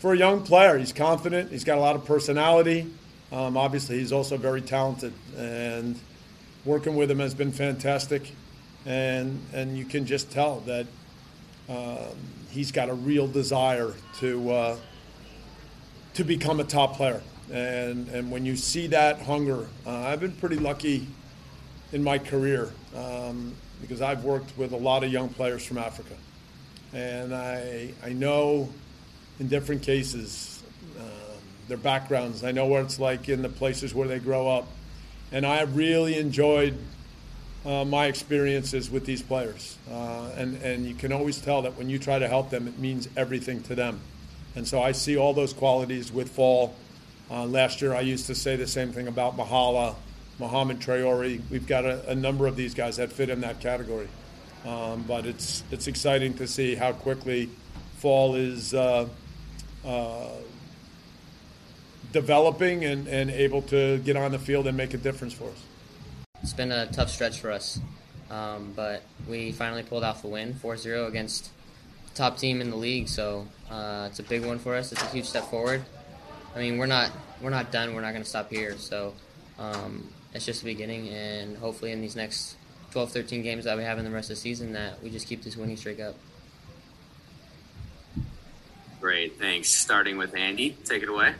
for 0.00 0.12
a 0.12 0.16
young 0.16 0.42
player. 0.42 0.76
He's 0.78 0.92
confident. 0.92 1.50
He's 1.50 1.64
got 1.64 1.78
a 1.78 1.80
lot 1.80 1.96
of 1.96 2.04
personality. 2.04 2.86
Um, 3.32 3.56
obviously, 3.56 3.98
he's 3.98 4.12
also 4.12 4.36
very 4.36 4.60
talented, 4.60 5.14
and 5.36 5.98
working 6.64 6.96
with 6.96 7.10
him 7.10 7.18
has 7.18 7.34
been 7.34 7.52
fantastic. 7.52 8.30
And 8.84 9.40
and 9.52 9.76
you 9.76 9.84
can 9.84 10.06
just 10.06 10.30
tell 10.30 10.60
that 10.60 10.86
um, 11.68 12.16
he's 12.50 12.70
got 12.70 12.88
a 12.88 12.94
real 12.94 13.26
desire 13.26 13.94
to 14.18 14.50
uh, 14.50 14.76
to 16.14 16.24
become 16.24 16.60
a 16.60 16.64
top 16.64 16.96
player. 16.96 17.22
And, 17.52 18.08
and 18.08 18.30
when 18.30 18.44
you 18.44 18.56
see 18.56 18.88
that 18.88 19.22
hunger, 19.22 19.66
uh, 19.86 19.90
I've 19.90 20.20
been 20.20 20.32
pretty 20.32 20.56
lucky 20.56 21.06
in 21.92 22.02
my 22.02 22.18
career 22.18 22.72
um, 22.96 23.54
because 23.80 24.02
I've 24.02 24.24
worked 24.24 24.56
with 24.58 24.72
a 24.72 24.76
lot 24.76 25.04
of 25.04 25.12
young 25.12 25.28
players 25.28 25.64
from 25.64 25.78
Africa. 25.78 26.14
And 26.92 27.34
I, 27.34 27.92
I 28.04 28.12
know 28.12 28.68
in 29.38 29.48
different 29.48 29.82
cases 29.82 30.62
um, 30.98 31.04
their 31.68 31.76
backgrounds. 31.76 32.42
I 32.42 32.52
know 32.52 32.66
what 32.66 32.82
it's 32.82 32.98
like 32.98 33.28
in 33.28 33.42
the 33.42 33.48
places 33.48 33.94
where 33.94 34.08
they 34.08 34.18
grow 34.18 34.48
up. 34.48 34.66
And 35.32 35.44
I 35.44 35.62
really 35.62 36.18
enjoyed 36.18 36.76
uh, 37.64 37.84
my 37.84 38.06
experiences 38.06 38.90
with 38.90 39.04
these 39.04 39.22
players. 39.22 39.76
Uh, 39.90 40.30
and, 40.36 40.56
and 40.62 40.86
you 40.86 40.94
can 40.94 41.12
always 41.12 41.40
tell 41.40 41.62
that 41.62 41.76
when 41.76 41.90
you 41.90 41.98
try 41.98 42.18
to 42.18 42.28
help 42.28 42.50
them, 42.50 42.66
it 42.68 42.78
means 42.78 43.08
everything 43.16 43.62
to 43.64 43.74
them. 43.74 44.00
And 44.54 44.66
so 44.66 44.80
I 44.80 44.92
see 44.92 45.16
all 45.16 45.34
those 45.34 45.52
qualities 45.52 46.12
with 46.12 46.30
Fall 46.30 46.74
uh, 47.30 47.44
last 47.44 47.82
year, 47.82 47.94
I 47.94 48.00
used 48.00 48.26
to 48.26 48.34
say 48.34 48.56
the 48.56 48.66
same 48.66 48.92
thing 48.92 49.08
about 49.08 49.36
Mahala, 49.36 49.96
Mohamed 50.38 50.80
Traore. 50.80 51.40
We've 51.50 51.66
got 51.66 51.84
a, 51.84 52.10
a, 52.10 52.14
number 52.14 52.46
of 52.46 52.56
these 52.56 52.74
guys 52.74 52.98
that 52.98 53.10
fit 53.10 53.30
in 53.30 53.40
that 53.40 53.60
category. 53.60 54.08
Um, 54.64 55.04
but 55.06 55.26
it's 55.26 55.62
it's 55.70 55.86
exciting 55.86 56.34
to 56.34 56.46
see 56.46 56.74
how 56.74 56.92
quickly 56.92 57.48
fall 57.98 58.34
is 58.34 58.74
uh, 58.74 59.08
uh, 59.84 60.28
developing 62.12 62.84
and, 62.84 63.06
and 63.06 63.30
able 63.30 63.62
to 63.62 63.98
get 63.98 64.16
on 64.16 64.32
the 64.32 64.38
field 64.38 64.66
and 64.66 64.76
make 64.76 64.94
a 64.94 64.98
difference 64.98 65.32
for 65.32 65.48
us. 65.48 65.62
It's 66.42 66.52
been 66.52 66.72
a 66.72 66.86
tough 66.86 67.10
stretch 67.10 67.40
for 67.40 67.50
us, 67.50 67.80
um, 68.30 68.72
but 68.74 69.02
we 69.28 69.52
finally 69.52 69.82
pulled 69.82 70.04
off 70.04 70.24
a 70.24 70.28
win 70.28 70.54
4 70.54 70.76
0 70.76 71.06
against 71.06 71.50
the 72.08 72.14
top 72.14 72.38
team 72.38 72.60
in 72.60 72.70
the 72.70 72.76
league. 72.76 73.08
So 73.08 73.46
uh, 73.70 74.08
it's 74.10 74.18
a 74.18 74.24
big 74.24 74.44
one 74.44 74.58
for 74.58 74.74
us. 74.74 74.92
It's 74.92 75.02
a 75.02 75.08
huge 75.08 75.26
step 75.26 75.44
forward. 75.44 75.84
I 76.56 76.60
mean, 76.60 76.78
we're 76.78 76.86
not 76.86 77.10
we're 77.42 77.50
not 77.50 77.70
done. 77.70 77.94
We're 77.94 78.00
not 78.00 78.12
going 78.12 78.22
to 78.22 78.28
stop 78.28 78.50
here. 78.50 78.78
So 78.78 79.12
um, 79.58 80.08
it's 80.32 80.46
just 80.46 80.62
the 80.62 80.72
beginning, 80.72 81.10
and 81.10 81.54
hopefully 81.58 81.92
in 81.92 82.00
these 82.00 82.16
next 82.16 82.56
12, 82.92 83.12
13 83.12 83.42
games 83.42 83.64
that 83.66 83.76
we 83.76 83.82
have 83.82 83.98
in 83.98 84.06
the 84.06 84.10
rest 84.10 84.30
of 84.30 84.36
the 84.36 84.40
season, 84.40 84.72
that 84.72 85.02
we 85.02 85.10
just 85.10 85.28
keep 85.28 85.42
this 85.42 85.54
winning 85.54 85.76
streak 85.76 86.00
up. 86.00 86.14
Great, 89.02 89.38
thanks. 89.38 89.68
Starting 89.68 90.16
with 90.16 90.34
Andy, 90.34 90.70
take 90.86 91.02
it 91.02 91.10
away. 91.10 91.34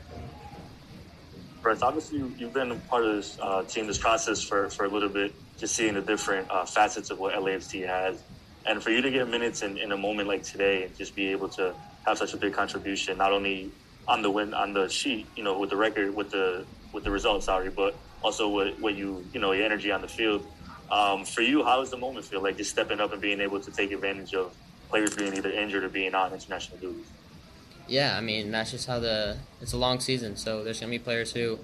Bryce, 1.63 1.81
obviously 1.81 2.19
you've 2.19 2.53
been 2.53 2.79
part 2.83 3.05
of 3.05 3.17
this 3.17 3.39
uh, 3.41 3.63
team, 3.65 3.87
this 3.87 3.99
process 3.99 4.43
for, 4.43 4.69
for 4.69 4.85
a 4.85 4.89
little 4.89 5.09
bit, 5.09 5.33
just 5.57 5.75
seeing 5.75 5.95
the 5.95 6.03
different 6.03 6.49
uh, 6.51 6.67
facets 6.67 7.11
of 7.11 7.19
what 7.19 7.35
LAFC 7.35 7.87
has. 7.87 8.23
And 8.67 8.83
for 8.83 8.91
you 8.91 9.01
to 9.01 9.11
get 9.11 9.27
minutes 9.29 9.63
in, 9.63 9.79
in 9.79 9.93
a 9.93 9.97
moment 9.97 10.29
like 10.29 10.43
today 10.43 10.85
and 10.85 10.97
just 10.97 11.17
be 11.17 11.29
able 11.29 11.49
to 11.51 11.75
have 12.05 12.19
such 12.19 12.35
a 12.35 12.37
big 12.37 12.53
contribution, 12.53 13.17
not 13.17 13.33
only 13.33 13.73
on 14.09 14.23
the 14.23 14.31
win 14.31 14.55
on 14.55 14.73
the 14.73 14.89
sheet, 14.89 15.27
you 15.37 15.43
know, 15.43 15.59
with 15.59 15.71
the 15.71 15.77
record, 15.77 16.15
with 16.15 16.31
the 16.31 16.65
with 16.93 17.05
the 17.05 17.11
results, 17.11 17.47
sorry, 17.47 17.71
but 17.71 17.95
also 18.23 18.49
what 18.49 18.79
what 18.81 18.95
you 18.95 19.25
you 19.33 19.41
know 19.41 19.53
your 19.53 19.65
energy 19.65 19.91
on 19.91 20.01
the 20.01 20.09
field. 20.09 20.47
Um, 20.91 21.25
for 21.25 21.43
you, 21.43 21.65
how 21.65 21.81
does 21.81 21.91
the 21.91 21.97
moment 21.97 22.25
feel 22.25 22.41
like 22.43 22.57
just 22.57 22.71
stepping 22.71 23.01
up 23.01 23.13
and 23.13 23.21
being 23.21 23.41
able 23.41 23.59
to 23.61 23.71
take 23.73 23.91
advantage 23.91 24.35
of 24.35 24.55
players 24.89 25.17
being 25.17 25.35
either 25.35 25.51
injured 25.51 25.83
or 25.83 25.89
being 25.89 26.15
on 26.15 26.33
international 26.33 26.79
duties? 26.79 27.07
Yeah, 27.89 28.17
I 28.17 28.21
mean 28.21 28.51
that's 28.51 28.71
just 28.71 28.87
how 28.87 29.01
the 29.01 29.37
it's 29.61 29.73
a 29.73 29.77
long 29.77 30.01
season, 30.01 30.37
so 30.37 30.63
there's 30.63 30.81
gonna 30.81 30.91
be 30.91 30.99
players 30.99 31.33
who 31.33 31.59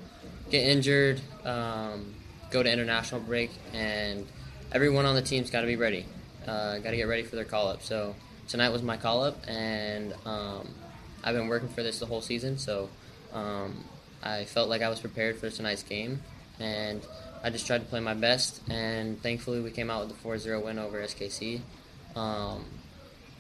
get 0.51 0.69
injured, 0.69 1.21
um, 1.45 2.15
go 2.51 2.63
to 2.63 2.71
international 2.71 3.21
break, 3.21 3.51
and 3.73 4.27
everyone 4.73 5.07
on 5.07 5.15
the 5.15 5.23
team's 5.23 5.51
got 5.51 5.63
to 5.63 5.67
be 5.67 5.77
ready. 5.77 6.07
Uh, 6.47 6.79
got 6.79 6.91
to 6.91 6.97
get 6.97 7.09
ready 7.09 7.23
for 7.23 7.37
their 7.37 7.45
call 7.45 7.69
up. 7.69 7.83
So 7.83 8.15
tonight 8.49 8.71
was 8.71 8.83
my 8.83 8.97
call 8.97 9.23
up, 9.23 9.39
and 9.49 10.13
um, 10.27 10.69
I've 11.25 11.35
been 11.35 11.49
working 11.49 11.69
for 11.69 11.83
this 11.83 11.99
the 11.99 12.07
whole 12.07 12.21
season, 12.21 12.59
so 12.59 12.89
um, 13.33 13.85
I 14.23 14.45
felt 14.45 14.69
like 14.69 14.83
I 14.83 14.89
was 14.89 15.01
prepared 15.01 15.39
for 15.39 15.51
tonight's 15.51 15.83
game, 15.83 16.23
and 16.59 17.05
I 17.43 17.51
just 17.51 17.67
tried 17.67 17.79
to 17.79 17.87
play 17.87 18.01
my 18.01 18.15
best. 18.15 18.61
And 18.69 19.21
thankfully, 19.23 19.61
we 19.61 19.71
came 19.71 19.91
out 19.91 20.07
with 20.07 20.17
a 20.17 20.21
4-0 20.27 20.65
win 20.65 20.79
over 20.79 21.01
SKC. 21.01 21.61
Um, 22.15 22.65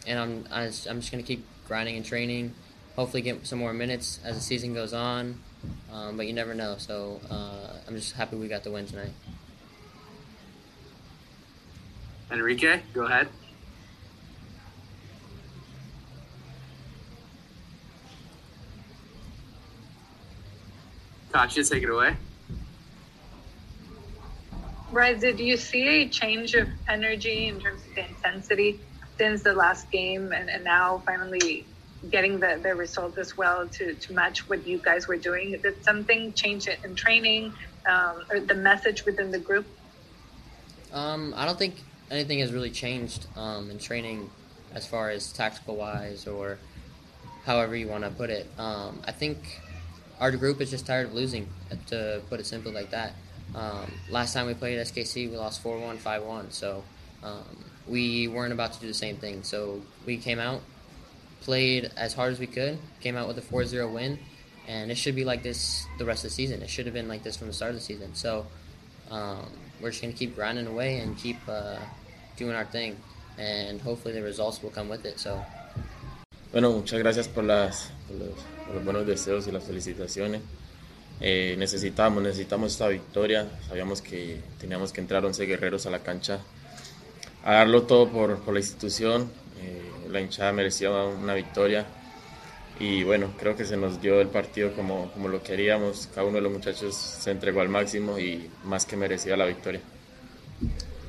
and 0.06 0.18
I'm 0.18 0.44
I 0.50 0.64
am 0.64 0.70
just 0.70 1.12
going 1.12 1.22
to 1.22 1.22
keep 1.22 1.44
grinding 1.68 1.96
and 1.96 2.04
training. 2.04 2.54
Hopefully, 2.96 3.22
get 3.22 3.46
some 3.46 3.58
more 3.58 3.72
minutes 3.72 4.18
as 4.24 4.36
the 4.36 4.42
season 4.42 4.74
goes 4.74 4.92
on. 4.92 5.40
Um, 5.92 6.16
but 6.16 6.26
you 6.26 6.32
never 6.32 6.54
know. 6.54 6.76
So 6.78 7.20
uh, 7.30 7.78
I'm 7.86 7.94
just 7.94 8.14
happy 8.14 8.36
we 8.36 8.48
got 8.48 8.64
the 8.64 8.70
win 8.70 8.86
tonight. 8.86 9.12
Enrique, 12.30 12.80
go 12.94 13.04
ahead. 13.04 13.28
Katya, 21.32 21.64
take 21.64 21.82
it 21.82 21.88
away. 21.88 22.16
Right. 24.92 25.18
Did 25.18 25.40
you 25.40 25.56
see 25.56 26.02
a 26.02 26.08
change 26.08 26.54
of 26.54 26.68
energy 26.86 27.48
in 27.48 27.58
terms 27.58 27.80
of 27.88 27.94
the 27.94 28.06
intensity 28.06 28.78
since 29.16 29.42
the 29.42 29.54
last 29.54 29.90
game 29.90 30.32
and, 30.32 30.50
and 30.50 30.64
now 30.64 31.02
finally 31.06 31.64
getting 32.10 32.40
the, 32.40 32.60
the 32.62 32.74
result 32.74 33.16
as 33.16 33.36
well 33.36 33.66
to, 33.68 33.94
to 33.94 34.12
match 34.12 34.48
what 34.50 34.66
you 34.66 34.76
guys 34.76 35.08
were 35.08 35.16
doing? 35.16 35.58
Did 35.62 35.82
something 35.82 36.34
change 36.34 36.68
in 36.68 36.94
training 36.94 37.54
um, 37.86 38.24
or 38.30 38.40
the 38.40 38.54
message 38.54 39.06
within 39.06 39.30
the 39.30 39.38
group? 39.38 39.66
Um, 40.92 41.32
I 41.36 41.46
don't 41.46 41.58
think 41.58 41.76
anything 42.10 42.40
has 42.40 42.52
really 42.52 42.70
changed 42.70 43.26
um, 43.34 43.70
in 43.70 43.78
training 43.78 44.28
as 44.74 44.86
far 44.86 45.08
as 45.08 45.32
tactical 45.32 45.76
wise 45.76 46.26
or 46.26 46.58
however 47.46 47.74
you 47.74 47.88
want 47.88 48.04
to 48.04 48.10
put 48.10 48.28
it. 48.28 48.46
Um, 48.58 49.00
I 49.06 49.12
think 49.12 49.61
our 50.22 50.30
group 50.30 50.60
is 50.60 50.70
just 50.70 50.86
tired 50.86 51.08
of 51.08 51.14
losing, 51.14 51.48
to 51.88 52.22
put 52.30 52.38
it 52.38 52.46
simply 52.46 52.70
like 52.70 52.90
that. 52.90 53.12
Um, 53.56 53.92
last 54.08 54.32
time 54.32 54.46
we 54.46 54.54
played 54.54 54.78
SKC, 54.78 55.28
we 55.28 55.36
lost 55.36 55.60
4 55.62 55.80
1, 55.80 55.98
5 55.98 56.22
1. 56.22 56.50
So 56.52 56.84
um, 57.24 57.64
we 57.88 58.28
weren't 58.28 58.52
about 58.52 58.72
to 58.74 58.80
do 58.80 58.86
the 58.86 58.94
same 58.94 59.16
thing. 59.16 59.42
So 59.42 59.82
we 60.06 60.16
came 60.18 60.38
out, 60.38 60.60
played 61.40 61.90
as 61.96 62.14
hard 62.14 62.32
as 62.32 62.38
we 62.38 62.46
could, 62.46 62.78
came 63.00 63.16
out 63.16 63.26
with 63.26 63.36
a 63.38 63.42
4 63.42 63.64
0 63.64 63.90
win, 63.90 64.16
and 64.68 64.92
it 64.92 64.94
should 64.94 65.16
be 65.16 65.24
like 65.24 65.42
this 65.42 65.86
the 65.98 66.04
rest 66.04 66.24
of 66.24 66.30
the 66.30 66.34
season. 66.34 66.62
It 66.62 66.70
should 66.70 66.86
have 66.86 66.94
been 66.94 67.08
like 67.08 67.24
this 67.24 67.36
from 67.36 67.48
the 67.48 67.52
start 67.52 67.70
of 67.70 67.78
the 67.78 67.82
season. 67.82 68.14
So 68.14 68.46
um, 69.10 69.50
we're 69.80 69.90
just 69.90 70.02
going 70.02 70.14
to 70.14 70.18
keep 70.18 70.36
grinding 70.36 70.68
away 70.68 71.00
and 71.00 71.18
keep 71.18 71.38
uh, 71.48 71.80
doing 72.36 72.54
our 72.54 72.64
thing. 72.66 72.96
and 73.38 73.80
hopefully 73.80 74.14
the 74.14 74.22
results 74.22 74.62
will 74.62 74.70
come 74.70 74.88
with 74.88 75.04
it. 75.04 75.18
So. 75.18 75.44
Bueno, 76.52 76.70
muchas 76.70 76.98
gracias 76.98 77.28
por, 77.28 77.44
las, 77.44 77.90
por, 78.06 78.18
los, 78.18 78.28
por 78.66 78.74
los 78.74 78.84
buenos 78.84 79.06
deseos 79.06 79.46
y 79.46 79.52
las 79.52 79.64
felicitaciones. 79.64 80.42
Eh, 81.20 81.54
necesitamos, 81.58 82.22
necesitamos 82.22 82.72
esta 82.72 82.88
victoria. 82.88 83.48
Sabíamos 83.68 84.02
que 84.02 84.40
teníamos 84.60 84.92
que 84.92 85.00
entrar 85.00 85.24
11 85.24 85.46
guerreros 85.46 85.86
a 85.86 85.90
la 85.90 86.00
cancha 86.00 86.40
a 87.42 87.54
darlo 87.54 87.84
todo 87.84 88.10
por, 88.10 88.38
por 88.40 88.52
la 88.52 88.60
institución. 88.60 89.30
Eh, 89.62 90.10
la 90.10 90.20
hinchada 90.20 90.52
merecía 90.52 90.90
una 90.90 91.32
victoria 91.34 91.86
y 92.78 93.04
bueno, 93.04 93.32
creo 93.38 93.56
que 93.56 93.64
se 93.64 93.76
nos 93.76 94.02
dio 94.02 94.20
el 94.20 94.28
partido 94.28 94.72
como, 94.72 95.10
como 95.12 95.28
lo 95.28 95.42
queríamos. 95.42 96.08
Cada 96.14 96.26
uno 96.26 96.36
de 96.36 96.42
los 96.42 96.52
muchachos 96.52 96.94
se 96.94 97.30
entregó 97.30 97.62
al 97.62 97.68
máximo 97.68 98.18
y 98.18 98.50
más 98.64 98.84
que 98.84 98.96
merecía 98.96 99.36
la 99.36 99.46
victoria. 99.46 99.80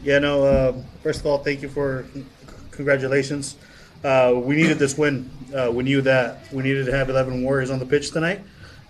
Yeah, 0.04 0.20
no, 0.20 0.44
uh, 0.44 0.74
first 1.02 1.22
of 1.22 1.26
all, 1.26 1.40
thank 1.44 1.62
you 1.62 1.70
for 1.70 2.06
congratulations. 2.72 3.58
Uh, 4.04 4.34
we 4.36 4.56
needed 4.56 4.80
this 4.80 4.98
win. 4.98 5.30
Uh, 5.56 5.72
we 5.72 5.84
knew 5.84 6.02
that 6.02 6.52
we 6.52 6.62
needed 6.62 6.86
to 6.86 6.92
have 6.92 7.10
11 7.10 7.44
Warriors 7.44 7.70
on 7.70 7.80
the 7.80 7.86
pitch 7.86 8.12
tonight, 8.12 8.42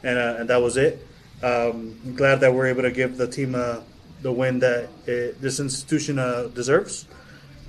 and, 0.01 0.17
uh, 0.17 0.37
and 0.39 0.49
that 0.49 0.61
was 0.61 0.75
it. 0.75 1.05
Um, 1.43 1.99
I'm 2.03 2.15
glad 2.15 2.39
that 2.39 2.53
we're 2.53 2.67
able 2.67 2.81
to 2.83 2.91
give 2.91 3.17
the 3.17 3.27
team 3.27 3.53
uh, 3.53 3.81
the 4.21 4.31
win 4.31 4.59
that 4.59 4.89
it, 5.05 5.39
this 5.41 5.59
institution 5.59 6.17
uh, 6.17 6.49
deserves. 6.53 7.07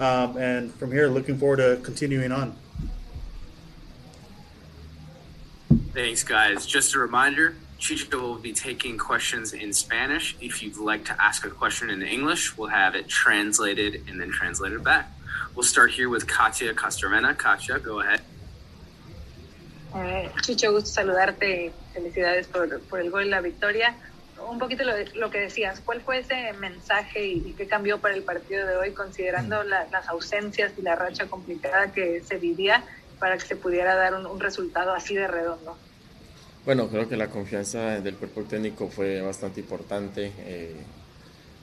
Um, 0.00 0.36
and 0.36 0.74
from 0.74 0.90
here, 0.90 1.08
looking 1.08 1.36
forward 1.36 1.56
to 1.56 1.80
continuing 1.82 2.32
on. 2.32 2.56
Thanks, 5.92 6.24
guys. 6.24 6.66
Just 6.66 6.94
a 6.94 6.98
reminder 6.98 7.56
Chicho 7.78 8.20
will 8.20 8.36
be 8.36 8.52
taking 8.52 8.96
questions 8.96 9.52
in 9.52 9.72
Spanish. 9.72 10.36
If 10.40 10.62
you'd 10.62 10.78
like 10.78 11.04
to 11.06 11.22
ask 11.22 11.44
a 11.44 11.50
question 11.50 11.90
in 11.90 12.02
English, 12.02 12.56
we'll 12.56 12.68
have 12.68 12.94
it 12.94 13.08
translated 13.08 14.02
and 14.08 14.20
then 14.20 14.30
translated 14.30 14.82
back. 14.82 15.10
We'll 15.54 15.64
start 15.64 15.90
here 15.90 16.08
with 16.08 16.26
Katia 16.26 16.74
Castrovena. 16.74 17.36
Katia, 17.36 17.78
go 17.78 18.00
ahead. 18.00 18.20
Eh, 19.94 20.28
Chicho, 20.42 20.72
gusto 20.72 20.90
saludarte. 20.90 21.72
Felicidades 21.92 22.48
por, 22.48 23.00
el 23.00 23.10
gol 23.10 23.26
y 23.26 23.28
la 23.28 23.40
victoria. 23.40 23.94
Un 24.48 24.58
poquito 24.58 24.82
lo, 24.84 24.92
lo, 25.14 25.30
que 25.30 25.38
decías, 25.38 25.80
¿cuál 25.80 26.00
fue 26.00 26.18
ese 26.18 26.52
mensaje 26.54 27.24
y, 27.24 27.54
qué 27.56 27.66
cambió 27.66 27.98
para 27.98 28.14
el 28.14 28.24
partido 28.24 28.66
de 28.66 28.76
hoy, 28.76 28.92
considerando 28.92 29.62
la, 29.62 29.86
las 29.90 30.08
ausencias 30.08 30.72
y 30.76 30.82
la 30.82 30.96
racha 30.96 31.26
complicada 31.26 31.92
que 31.92 32.20
se 32.20 32.36
vivía 32.38 32.82
para 33.20 33.38
que 33.38 33.46
se 33.46 33.56
pudiera 33.56 33.94
dar 33.94 34.14
un 34.14 34.40
resultado 34.40 34.92
así 34.92 35.14
de 35.14 35.28
redondo? 35.28 35.78
Bueno, 36.64 36.88
creo 36.88 37.06
que 37.06 37.16
la 37.18 37.28
confianza 37.28 38.00
del 38.00 38.14
cuerpo 38.14 38.42
técnico 38.44 38.88
fue 38.88 39.20
bastante 39.20 39.60
importante. 39.60 40.32
Eh, 40.46 40.74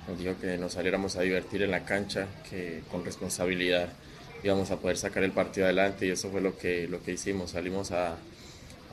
nos 0.08 0.20
dijo 0.20 0.36
que 0.40 0.60
nos 0.60 0.74
saliéramos 0.74 1.16
a 1.16 1.22
divertir 1.22 1.64
en 1.64 1.72
la 1.72 1.86
cancha, 1.86 2.28
que 2.48 2.84
con 2.92 3.04
responsabilidad 3.04 3.90
íbamos 4.44 4.70
a 4.70 4.78
poder 4.78 4.98
sacar 4.98 5.24
el 5.24 5.32
partido 5.32 5.66
adelante 5.66 6.06
y 6.06 6.12
eso 6.12 6.30
fue 6.30 6.40
lo 6.40 6.56
que, 6.56 6.88
lo 6.88 7.02
que 7.02 7.14
hicimos. 7.14 7.52
Salimos 7.52 7.92
a, 7.92 8.12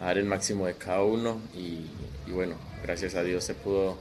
a 0.01 0.05
dar 0.07 0.17
el 0.17 0.25
máximo 0.25 0.67
de 0.67 0.75
cada 0.75 1.03
uno 1.03 1.43
y, 1.55 1.85
y 2.27 2.31
bueno, 2.33 2.57
gracias 2.83 3.15
a 3.15 3.23
Dios 3.23 3.45
se 3.45 3.53
pudo 3.53 3.99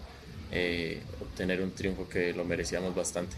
eh, 0.54 1.02
obtener 1.22 1.62
un 1.62 1.72
triunfo 1.72 2.08
que 2.08 2.32
lo 2.32 2.46
merecíamos 2.46 2.96
bastante. 2.96 3.36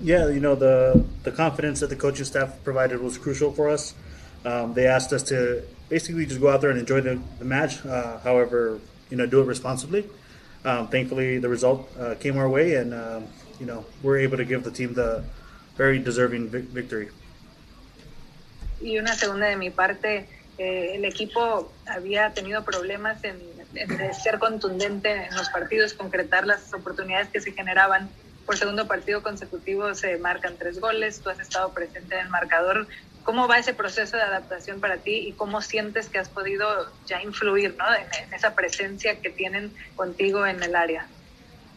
Yeah, 0.00 0.30
you 0.30 0.38
know, 0.38 0.54
the, 0.54 1.02
the 1.24 1.32
confidence 1.32 1.80
that 1.80 1.88
the 1.88 1.96
coaching 1.96 2.24
staff 2.24 2.62
provided 2.62 3.00
was 3.02 3.18
crucial 3.18 3.50
for 3.50 3.68
us. 3.68 3.94
Um, 4.44 4.74
they 4.74 4.86
asked 4.86 5.12
us 5.12 5.24
to 5.24 5.62
basically 5.88 6.26
just 6.26 6.40
go 6.40 6.48
out 6.48 6.60
there 6.60 6.70
and 6.70 6.78
enjoy 6.78 7.00
the, 7.00 7.20
the 7.38 7.44
match. 7.44 7.84
Uh, 7.84 8.18
however, 8.20 8.78
you 9.10 9.16
know, 9.16 9.26
do 9.26 9.40
it 9.40 9.46
responsibly. 9.46 10.04
Um, 10.64 10.88
thankfully, 10.88 11.38
the 11.38 11.48
result 11.48 11.88
uh, 11.98 12.14
came 12.18 12.36
our 12.38 12.48
way, 12.48 12.74
and 12.74 12.92
um, 12.92 13.24
you 13.60 13.66
know, 13.66 13.84
we're 14.02 14.18
able 14.18 14.36
to 14.36 14.44
give 14.44 14.64
the 14.64 14.70
team 14.70 14.94
the 14.94 15.22
very 15.76 15.98
deserving 15.98 16.48
vic 16.48 16.64
victory. 16.64 17.08
Y 18.80 18.98
una 18.98 19.14
segunda 19.14 19.46
de 19.46 19.56
mi 19.56 19.70
parte, 19.70 20.28
eh, 20.58 20.96
el 20.96 21.04
equipo 21.04 21.72
había 21.86 22.34
tenido 22.34 22.62
problemas 22.64 23.24
en, 23.24 23.40
en 23.74 24.14
ser 24.14 24.38
contundente 24.38 25.12
en 25.12 25.34
los 25.34 25.48
partidos, 25.48 25.94
concretar 25.94 26.46
las 26.46 26.74
oportunidades 26.74 27.28
que 27.28 27.40
se 27.40 27.52
generaban. 27.52 28.10
Por 28.44 28.56
segundo 28.56 28.86
partido 28.86 29.22
consecutivo 29.22 29.94
se 29.94 30.18
marcan 30.18 30.56
tres 30.58 30.78
goles, 30.78 31.20
tú 31.20 31.30
has 31.30 31.40
estado 31.40 31.72
presente 31.72 32.16
en 32.16 32.26
el 32.26 32.28
marcador. 32.28 32.86
¿Cómo 33.26 33.48
va 33.48 33.58
ese 33.58 33.74
proceso 33.74 34.16
de 34.16 34.22
adaptación 34.22 34.80
para 34.80 34.98
ti 34.98 35.28
y 35.28 35.32
cómo 35.32 35.60
sientes 35.60 36.08
que 36.08 36.18
has 36.18 36.28
podido 36.28 36.66
ya 37.06 37.22
influir 37.22 37.74
¿no? 37.76 37.84
en, 37.92 38.24
en 38.24 38.32
esa 38.32 38.54
presencia 38.54 39.20
que 39.20 39.30
tienen 39.30 39.72
contigo 39.96 40.46
en 40.46 40.62
el 40.62 40.76
área? 40.76 41.08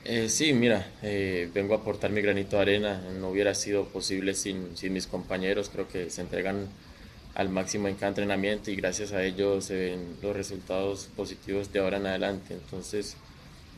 Eh, 0.06 0.30
sí, 0.30 0.54
mira, 0.54 0.88
eh, 1.02 1.50
vengo 1.52 1.74
a 1.74 1.78
aportar 1.78 2.12
mi 2.12 2.22
granito 2.22 2.56
de 2.56 2.62
arena. 2.62 3.02
No 3.20 3.30
hubiera 3.30 3.56
sido 3.56 3.86
posible 3.86 4.36
sin, 4.36 4.78
sin, 4.78 4.94
mis 4.94 5.08
compañeros. 5.08 5.70
Creo 5.70 5.88
que 5.88 6.12
se 6.12 6.22
entregan 6.22 6.68
al 7.34 7.50
máximo 7.50 7.88
en 7.88 7.96
cada 7.96 8.10
entrenamiento 8.10 8.70
y 8.70 8.76
gracias 8.76 9.12
a 9.12 9.24
ellos 9.24 9.66
se 9.66 9.76
ven 9.76 10.18
los 10.22 10.36
resultados 10.36 11.10
positivos 11.16 11.74
de 11.74 11.80
ahora 11.80 11.98
en 11.98 12.06
adelante. 12.06 12.54
Entonces, 12.54 13.18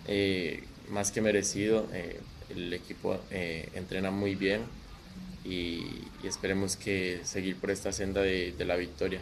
eh, 0.07 0.63
más 0.89 1.11
que 1.11 1.21
merecido, 1.21 1.87
eh, 1.93 2.19
el 2.49 2.73
equipo 2.73 3.17
eh, 3.31 3.69
entrena 3.75 4.11
muy 4.11 4.35
bien 4.35 4.61
y, 5.43 6.07
y, 6.23 6.27
esperemos 6.27 6.75
que 6.75 7.21
seguir 7.23 7.55
por 7.55 7.71
esta 7.71 7.91
senda 7.91 8.21
de, 8.21 8.51
de 8.51 8.65
la 8.65 8.75
victoria. 8.75 9.19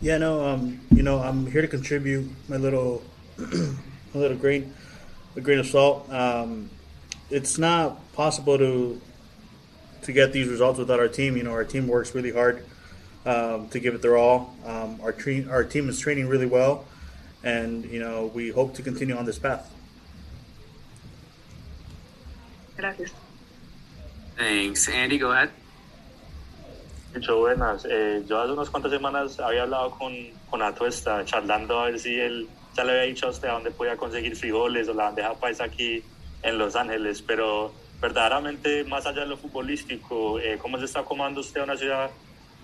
Yeah, 0.00 0.18
no, 0.18 0.46
um, 0.46 0.80
you 0.90 1.02
know, 1.02 1.18
I'm 1.18 1.46
here 1.50 1.62
to 1.62 1.68
contribute 1.68 2.30
my 2.48 2.56
little, 2.56 3.02
my 3.38 4.20
little 4.20 4.36
grain, 4.36 4.72
a 5.36 5.40
grain 5.40 5.58
of 5.58 5.66
salt. 5.66 6.08
Um, 6.12 6.70
it's 7.30 7.58
not 7.58 8.12
possible 8.12 8.58
to 8.58 9.00
to 10.02 10.12
get 10.12 10.32
these 10.32 10.48
results 10.48 10.78
without 10.78 11.00
our 11.00 11.08
team. 11.08 11.36
You 11.36 11.42
know, 11.42 11.50
our 11.50 11.64
team 11.64 11.88
works 11.88 12.14
really 12.14 12.30
hard 12.30 12.64
um, 13.26 13.68
to 13.70 13.80
give 13.80 13.94
it 13.94 14.02
their 14.02 14.16
all. 14.16 14.54
Um, 14.64 15.00
our 15.02 15.12
tra- 15.12 15.48
our 15.48 15.64
team 15.64 15.88
is 15.88 15.98
training 15.98 16.28
really 16.28 16.46
well, 16.46 16.84
and 17.42 17.84
you 17.84 17.98
know, 17.98 18.30
we 18.32 18.50
hope 18.50 18.74
to 18.74 18.82
continue 18.82 19.16
on 19.16 19.24
this 19.24 19.38
path. 19.38 19.68
Gracias. 22.76 23.12
Thanks. 24.38 24.88
Andy, 24.88 25.18
go 25.18 25.32
ahead. 25.32 25.50
Mucho 27.12 27.38
buenas. 27.38 27.84
Eh, 27.90 28.22
yo 28.28 28.40
hace 28.40 28.52
unas 28.52 28.70
cuantas 28.70 28.92
semanas 28.92 29.40
había 29.40 29.64
hablado 29.64 29.90
con, 29.90 30.14
con 30.48 30.62
Atuesta, 30.62 31.24
charlando 31.24 31.80
a 31.80 31.86
ver 31.86 31.98
si 31.98 32.14
él 32.20 32.48
ya 32.76 32.84
le 32.84 32.92
había 32.92 33.02
dicho 33.02 33.26
a 33.26 33.30
usted 33.30 33.48
dónde 33.48 33.72
podía 33.72 33.96
conseguir 33.96 34.36
frijoles 34.36 34.88
o 34.88 34.94
la 34.94 35.04
bandeja 35.04 35.34
paisa 35.34 35.64
aquí 35.64 36.04
en 36.42 36.56
Los 36.56 36.76
Ángeles, 36.76 37.20
pero 37.20 37.72
verdaderamente 38.00 38.84
más 38.84 39.06
allá 39.06 39.22
de 39.22 39.26
lo 39.26 39.36
futbolístico, 39.36 40.38
eh, 40.38 40.56
¿cómo 40.62 40.78
se 40.78 40.84
está 40.84 41.02
comando 41.02 41.40
usted 41.40 41.62
a 41.62 41.64
una 41.64 41.76
ciudad 41.76 42.10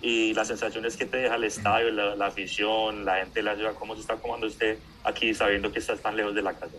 y 0.01 0.33
las 0.33 0.47
sensaciones 0.47 0.95
que 0.95 1.05
te 1.05 1.17
deja 1.17 1.35
el 1.35 1.43
estadio, 1.43 1.91
la, 1.91 2.15
la, 2.15 2.27
afición, 2.27 3.03
la 3.03 3.17
gente 3.17 3.39
de 3.39 3.43
la 3.43 3.55
ciudad, 3.55 3.73
cómo 3.77 3.95
se 3.95 4.01
está 4.01 4.15
comando 4.15 4.47
usted 4.47 4.77
aquí 5.03 5.33
sabiendo 5.33 5.73
que 5.73 5.79
estás 5.79 5.99
tan 5.99 6.15
lejos 6.15 6.33
de 6.33 6.41
la 6.41 6.53
casa? 6.53 6.77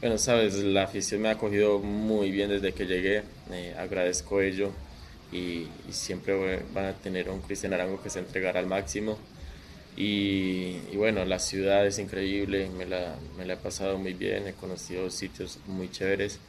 Bueno, 0.00 0.18
sabes, 0.18 0.54
la 0.56 0.82
afición 0.82 1.22
me 1.22 1.28
ha 1.28 1.32
acogido 1.32 1.78
muy 1.78 2.30
bien 2.30 2.50
desde 2.50 2.72
que 2.74 2.84
llegué, 2.84 3.22
eh, 3.50 3.74
agradezco 3.78 4.42
ello 4.42 4.70
y, 5.32 5.68
y, 5.88 5.92
siempre 5.92 6.62
van 6.74 6.84
a 6.84 6.92
tener 6.92 7.30
un 7.30 7.40
Cristian 7.40 7.72
Arango 7.72 8.02
que 8.02 8.10
se 8.10 8.18
entregará 8.18 8.60
al 8.60 8.66
máximo. 8.66 9.18
Y, 9.96 10.80
y, 10.92 10.96
bueno, 10.96 11.24
la 11.24 11.38
ciudad 11.38 11.86
es 11.86 11.98
increíble, 11.98 12.68
me 12.76 12.84
la, 12.84 13.16
me 13.38 13.46
la, 13.46 13.54
he 13.54 13.56
pasado 13.56 13.96
muy 13.96 14.12
bien, 14.12 14.46
he 14.46 14.52
conocido 14.52 15.08
sitios 15.08 15.58
muy 15.66 15.90
chéveres 15.90 16.40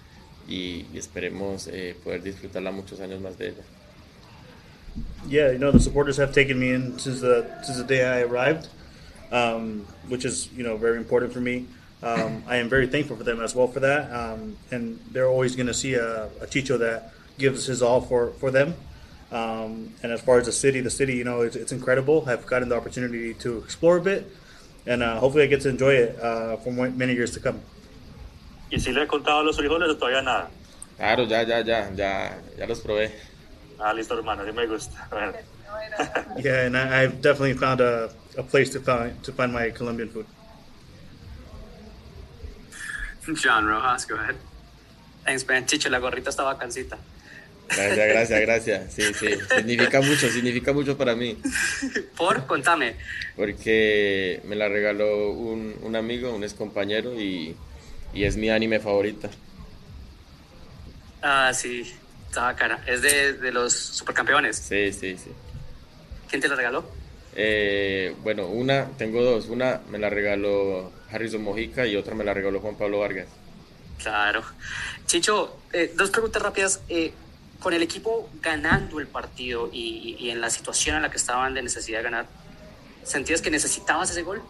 y, 0.49 0.85
y 0.93 0.97
esperemos 0.97 1.67
eh, 1.67 1.95
poder 2.03 2.23
disfrutarla 2.23 2.71
muchos 2.71 2.99
años 2.99 3.21
más 3.21 3.37
de 3.37 3.47
ella. 3.47 3.63
Yeah, 5.29 5.53
you 5.53 5.57
know 5.57 5.71
the 5.71 5.79
supporters 5.79 6.17
have 6.17 6.33
taken 6.33 6.59
me 6.59 6.73
in 6.73 6.99
since 6.99 7.21
the 7.21 7.45
since 7.63 7.77
the 7.77 7.87
day 7.87 8.03
I 8.03 8.23
arrived, 8.23 8.67
um, 9.31 9.85
which 10.09 10.25
is 10.25 10.49
you 10.57 10.63
know 10.63 10.75
very 10.75 10.97
important 10.97 11.31
for 11.31 11.39
me. 11.39 11.65
Um, 12.03 12.43
I 12.47 12.57
am 12.57 12.69
very 12.69 12.87
thankful 12.87 13.15
for 13.15 13.23
them 13.23 13.41
as 13.41 13.55
well 13.55 13.67
for 13.67 13.79
that, 13.79 14.11
um, 14.11 14.55
and 14.69 14.99
they're 15.11 15.27
always 15.27 15.55
going 15.55 15.67
to 15.67 15.73
see 15.73 15.95
a, 15.95 16.25
a 16.41 16.45
Chicho 16.45 16.77
that 16.79 17.11
gives 17.39 17.65
his 17.65 17.81
all 17.81 18.01
for 18.01 18.31
for 18.33 18.51
them. 18.51 18.75
Um, 19.31 19.93
and 20.03 20.11
as 20.11 20.21
far 20.21 20.37
as 20.37 20.45
the 20.45 20.51
city, 20.51 20.79
the 20.79 20.89
city, 20.89 21.15
you 21.15 21.25
know, 21.25 21.41
it's, 21.41 21.55
it's, 21.57 21.73
incredible. 21.73 22.23
I've 22.27 22.45
gotten 22.45 22.69
the 22.69 22.77
opportunity 22.77 23.33
to 23.43 23.57
explore 23.57 23.97
a 23.97 24.01
bit, 24.01 24.31
and 24.85 25.03
uh, 25.03 25.19
hopefully 25.19 25.43
I 25.43 25.47
get 25.47 25.61
to 25.61 25.69
enjoy 25.69 25.95
it 25.95 26.19
uh, 26.21 26.55
for 26.57 26.71
many 26.71 27.13
years 27.13 27.31
to 27.31 27.39
come. 27.41 27.59
¿Y 28.71 28.79
si 28.79 28.91
le 28.91 29.01
he 29.01 29.07
contado 29.07 29.43
los 29.43 29.57
frijoles 29.57 29.89
o 29.89 29.97
todavía 29.97 30.23
nada? 30.23 30.49
Claro, 30.97 31.25
ya, 31.25 31.41
ya, 31.43 31.59
ya, 31.61 31.89
ya, 31.95 32.37
ya 32.57 32.65
los 32.65 32.81
probé. 32.81 33.11
Ah, 33.79 33.93
listo, 33.93 34.15
hermano, 34.15 34.45
sí 34.45 34.53
me 34.53 34.65
gusta. 34.65 35.07
Bueno. 35.09 35.33
yeah, 36.39 36.65
and 36.65 36.77
I, 36.77 37.01
have 37.01 37.21
definitely 37.21 37.53
found 37.53 37.81
a, 37.81 38.09
a 38.37 38.43
place 38.43 38.69
to 38.71 38.79
find 38.79 39.21
to 39.23 39.31
find 39.31 39.51
my 39.51 39.69
Colombian 39.71 40.09
food. 40.09 40.25
John 43.43 43.67
Rojas, 43.67 44.07
go 44.07 44.15
ahead. 44.15 44.35
Thanks, 45.25 45.45
man. 45.47 45.65
Chicho, 45.65 45.89
la 45.89 45.99
gorrita 45.99 46.29
está 46.29 46.43
vacancita. 46.43 46.97
Gracias, 47.67 48.07
gracias, 48.07 48.41
gracias. 48.41 48.93
Sí, 48.93 49.13
sí, 49.13 49.27
significa 49.55 49.99
mucho, 49.99 50.29
significa 50.29 50.71
mucho 50.71 50.97
para 50.97 51.15
mí. 51.15 51.37
¿Por? 52.15 52.45
Contame. 52.47 52.95
Porque 53.35 54.41
me 54.45 54.55
la 54.55 54.69
regaló 54.69 55.31
un, 55.31 55.75
un 55.81 55.95
amigo, 55.95 56.33
un 56.33 56.43
ex 56.43 56.53
compañero 56.53 57.19
y, 57.19 57.55
y, 58.13 58.23
es 58.23 58.37
mi 58.37 58.49
anime 58.49 58.79
favorita. 58.79 59.29
Ah, 61.21 61.51
sí. 61.53 61.93
Está 62.29 62.55
cara. 62.55 62.81
Es 62.85 63.01
de, 63.01 63.33
de 63.33 63.51
los 63.51 63.73
supercampeones. 63.73 64.57
Sí, 64.57 64.93
sí, 64.93 65.17
sí. 65.17 65.31
¿Quién 66.29 66.41
te 66.41 66.47
la 66.47 66.55
regaló? 66.55 66.89
Eh, 67.35 68.15
bueno, 68.23 68.47
una, 68.47 68.87
tengo 68.97 69.21
dos. 69.21 69.47
Una 69.47 69.81
me 69.89 69.97
la 69.99 70.09
regaló 70.09 70.91
Harrison 71.11 71.43
Mojica 71.43 71.85
y 71.85 71.95
otra 71.95 72.15
me 72.15 72.23
la 72.23 72.33
regaló 72.33 72.59
Juan 72.59 72.75
Pablo 72.75 72.99
Vargas. 72.99 73.27
Claro. 74.01 74.43
Chicho, 75.05 75.57
eh, 75.73 75.93
dos 75.95 76.09
preguntas 76.09 76.41
rápidas. 76.41 76.81
Eh, 76.89 77.13
con 77.59 77.73
el 77.73 77.81
equipo 77.81 78.29
ganando 78.41 78.99
el 78.99 79.07
partido 79.07 79.69
y, 79.71 80.15
y, 80.19 80.29
en 80.29 80.41
la 80.41 80.49
situación 80.49 80.95
en 80.95 81.01
la 81.01 81.09
que 81.09 81.17
estaban 81.17 81.53
de 81.53 81.63
necesidad 81.63 81.99
de 81.99 82.03
ganar, 82.03 82.27
¿sentías 83.03 83.41
que 83.41 83.49
necesitabas 83.49 84.11
ese 84.11 84.21
gol? 84.21 84.41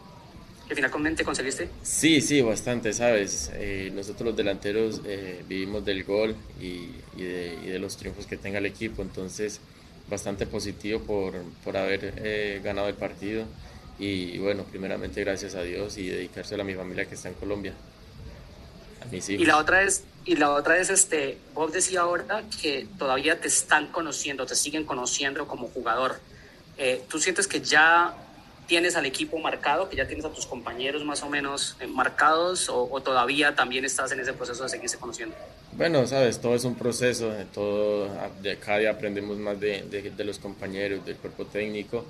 ¿Que 0.68 0.76
finalmente 0.76 1.24
conseguiste? 1.24 1.70
Sí, 1.82 2.20
sí, 2.20 2.42
bastante, 2.42 2.92
¿sabes? 2.92 3.52
Eh, 3.54 3.90
nosotros 3.94 4.28
los 4.28 4.36
delanteros 4.36 5.02
eh, 5.06 5.42
vivimos 5.48 5.86
del 5.86 6.04
gol 6.04 6.36
y, 6.60 6.90
y, 7.16 7.24
de, 7.24 7.58
y, 7.64 7.68
de, 7.68 7.80
los 7.80 7.96
triunfos 7.96 8.26
que 8.26 8.36
tenga 8.36 8.58
el 8.58 8.66
equipo, 8.66 9.02
entonces 9.02 9.62
bastante 10.10 10.46
positivo 10.46 11.00
por, 11.00 11.36
por 11.64 11.78
haber 11.78 12.14
eh, 12.18 12.60
ganado 12.64 12.90
el 12.90 12.96
partido 12.96 13.46
y 14.00 14.38
bueno, 14.38 14.64
primeramente 14.64 15.24
gracias 15.24 15.56
a 15.56 15.64
Dios 15.64 15.98
y 15.98 16.08
dedicárselo 16.10 16.62
a 16.62 16.66
mi 16.66 16.76
familia 16.76 17.06
que 17.06 17.16
está 17.16 17.30
en 17.30 17.36
Colombia. 17.36 17.74
A 19.02 19.06
mis 19.06 19.28
hijos. 19.30 19.42
Y 19.42 19.46
la 19.46 19.58
otra 19.58 19.82
es, 19.82 20.04
y 20.26 20.36
la 20.36 20.52
otra 20.52 20.78
es, 20.78 20.90
este, 20.90 21.38
Bob 21.54 21.72
decía 21.72 22.02
ahora 22.02 22.44
que 22.62 22.88
todavía 23.00 23.40
te 23.40 23.48
están 23.48 23.88
conociendo, 23.88 24.46
te 24.46 24.56
siguen 24.56 24.86
conociendo 24.86 25.48
como 25.48 25.68
jugador. 25.70 26.20
Eh, 26.78 27.02
¿Tú 27.10 27.20
sientes 27.20 27.48
que 27.48 27.62
ya 27.62 28.16
tienes 28.68 28.96
al 28.96 29.06
equipo 29.06 29.40
marcado, 29.40 29.90
que 29.90 29.96
ya 29.96 30.06
tienes 30.06 30.26
a 30.26 30.30
tus 30.30 30.46
compañeros 30.46 31.04
más 31.04 31.24
o 31.24 31.30
menos 31.30 31.78
eh, 31.80 31.88
marcados 31.88 32.70
o, 32.70 32.88
o, 32.92 33.02
todavía 33.02 33.56
también 33.56 33.86
estás 33.86 34.12
en 34.12 34.20
ese 34.20 34.34
proceso 34.34 34.64
de 34.64 34.70
seguirse 34.70 34.98
conociendo? 34.98 35.36
Bueno, 35.72 36.06
sabes, 36.06 36.40
todo 36.40 36.54
es 36.54 36.66
un 36.66 36.76
proceso, 36.76 37.32
todo, 37.54 38.10
de 38.42 38.58
cada 38.58 38.80
día 38.80 38.92
aprendemos 38.92 39.38
más 39.38 39.60
de, 39.60 39.84
de, 39.84 40.12
de 40.12 40.24
los 40.24 40.38
compañeros, 40.38 41.04
del 41.06 41.16
cuerpo 41.16 41.46
técnico 41.46 42.06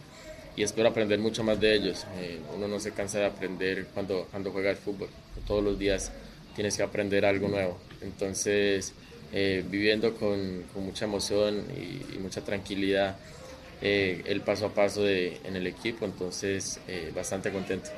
y 0.58 0.64
espero 0.64 0.90
aprender 0.90 1.20
mucho 1.20 1.44
más 1.44 1.60
de 1.60 1.76
ellos. 1.76 2.06
Eh, 2.18 2.42
uno 2.54 2.68
no 2.68 2.80
se 2.80 2.92
cansa 2.92 3.20
de 3.20 3.26
aprender 3.28 3.86
cuando, 3.94 4.28
cuando 4.30 4.52
juega 4.52 4.72
el 4.72 4.78
fútbol, 4.78 5.08
todos 5.46 5.64
los 5.64 5.80
días 5.80 6.12
tienes 6.56 6.76
que 6.76 6.84
aprender 6.84 7.26
algo 7.26 7.48
nuevo. 7.48 7.78
Entonces, 8.02 8.94
eh, 9.32 9.64
viviendo 9.70 10.16
con, 10.16 10.64
con, 10.74 10.84
mucha 10.84 11.06
emoción 11.06 11.64
y, 11.76 12.16
y 12.16 12.20
mucha 12.20 12.42
tranquilidad 12.42 13.16
eh, 13.82 14.24
el 14.26 14.42
paso 14.42 14.66
a 14.66 14.70
paso 14.70 15.04
de, 15.04 15.40
en 15.44 15.56
el 15.56 15.68
equipo, 15.68 16.06
entonces 16.06 16.80
eh, 16.88 17.12
bastante 17.16 17.52
contento. 17.52 17.90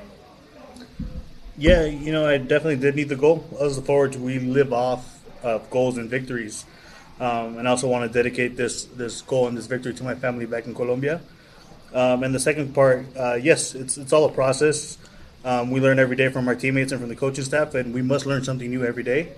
Yeah, 1.56 1.86
you 1.86 2.10
know, 2.12 2.26
I 2.26 2.38
definitely 2.38 2.76
did 2.76 2.96
need 2.96 3.08
the 3.08 3.16
goal. 3.16 3.44
I 3.58 3.64
was 3.64 3.78
forward 3.80 4.14
we 4.16 4.38
live 4.38 4.72
off 4.72 5.20
of 5.42 5.68
goals 5.70 5.96
and 5.96 6.10
victories, 6.10 6.66
um, 7.18 7.58
and 7.58 7.66
I 7.66 7.70
also 7.70 7.88
want 7.88 8.10
to 8.10 8.12
dedicate 8.12 8.56
this 8.56 8.84
this 8.96 9.22
goal 9.22 9.48
and 9.48 9.56
this 9.56 9.66
victory 9.66 9.94
to 9.94 10.04
my 10.04 10.14
family 10.14 10.46
back 10.46 10.66
in 10.66 10.74
Colombia. 10.74 11.20
Um, 11.92 12.22
and 12.22 12.34
the 12.34 12.38
second 12.38 12.74
part, 12.74 13.04
uh, 13.16 13.34
yes, 13.34 13.74
it's 13.74 13.98
it's 13.98 14.12
all 14.12 14.24
a 14.24 14.32
process. 14.32 14.96
Um, 15.44 15.70
we 15.70 15.80
learn 15.80 15.98
every 15.98 16.16
day 16.16 16.28
from 16.28 16.46
our 16.48 16.54
teammates 16.54 16.92
and 16.92 17.00
from 17.00 17.08
the 17.08 17.16
coaching 17.16 17.44
staff, 17.44 17.74
and 17.74 17.94
we 17.94 18.02
must 18.02 18.26
learn 18.26 18.44
something 18.44 18.68
new 18.68 18.84
every 18.84 19.02
day. 19.02 19.32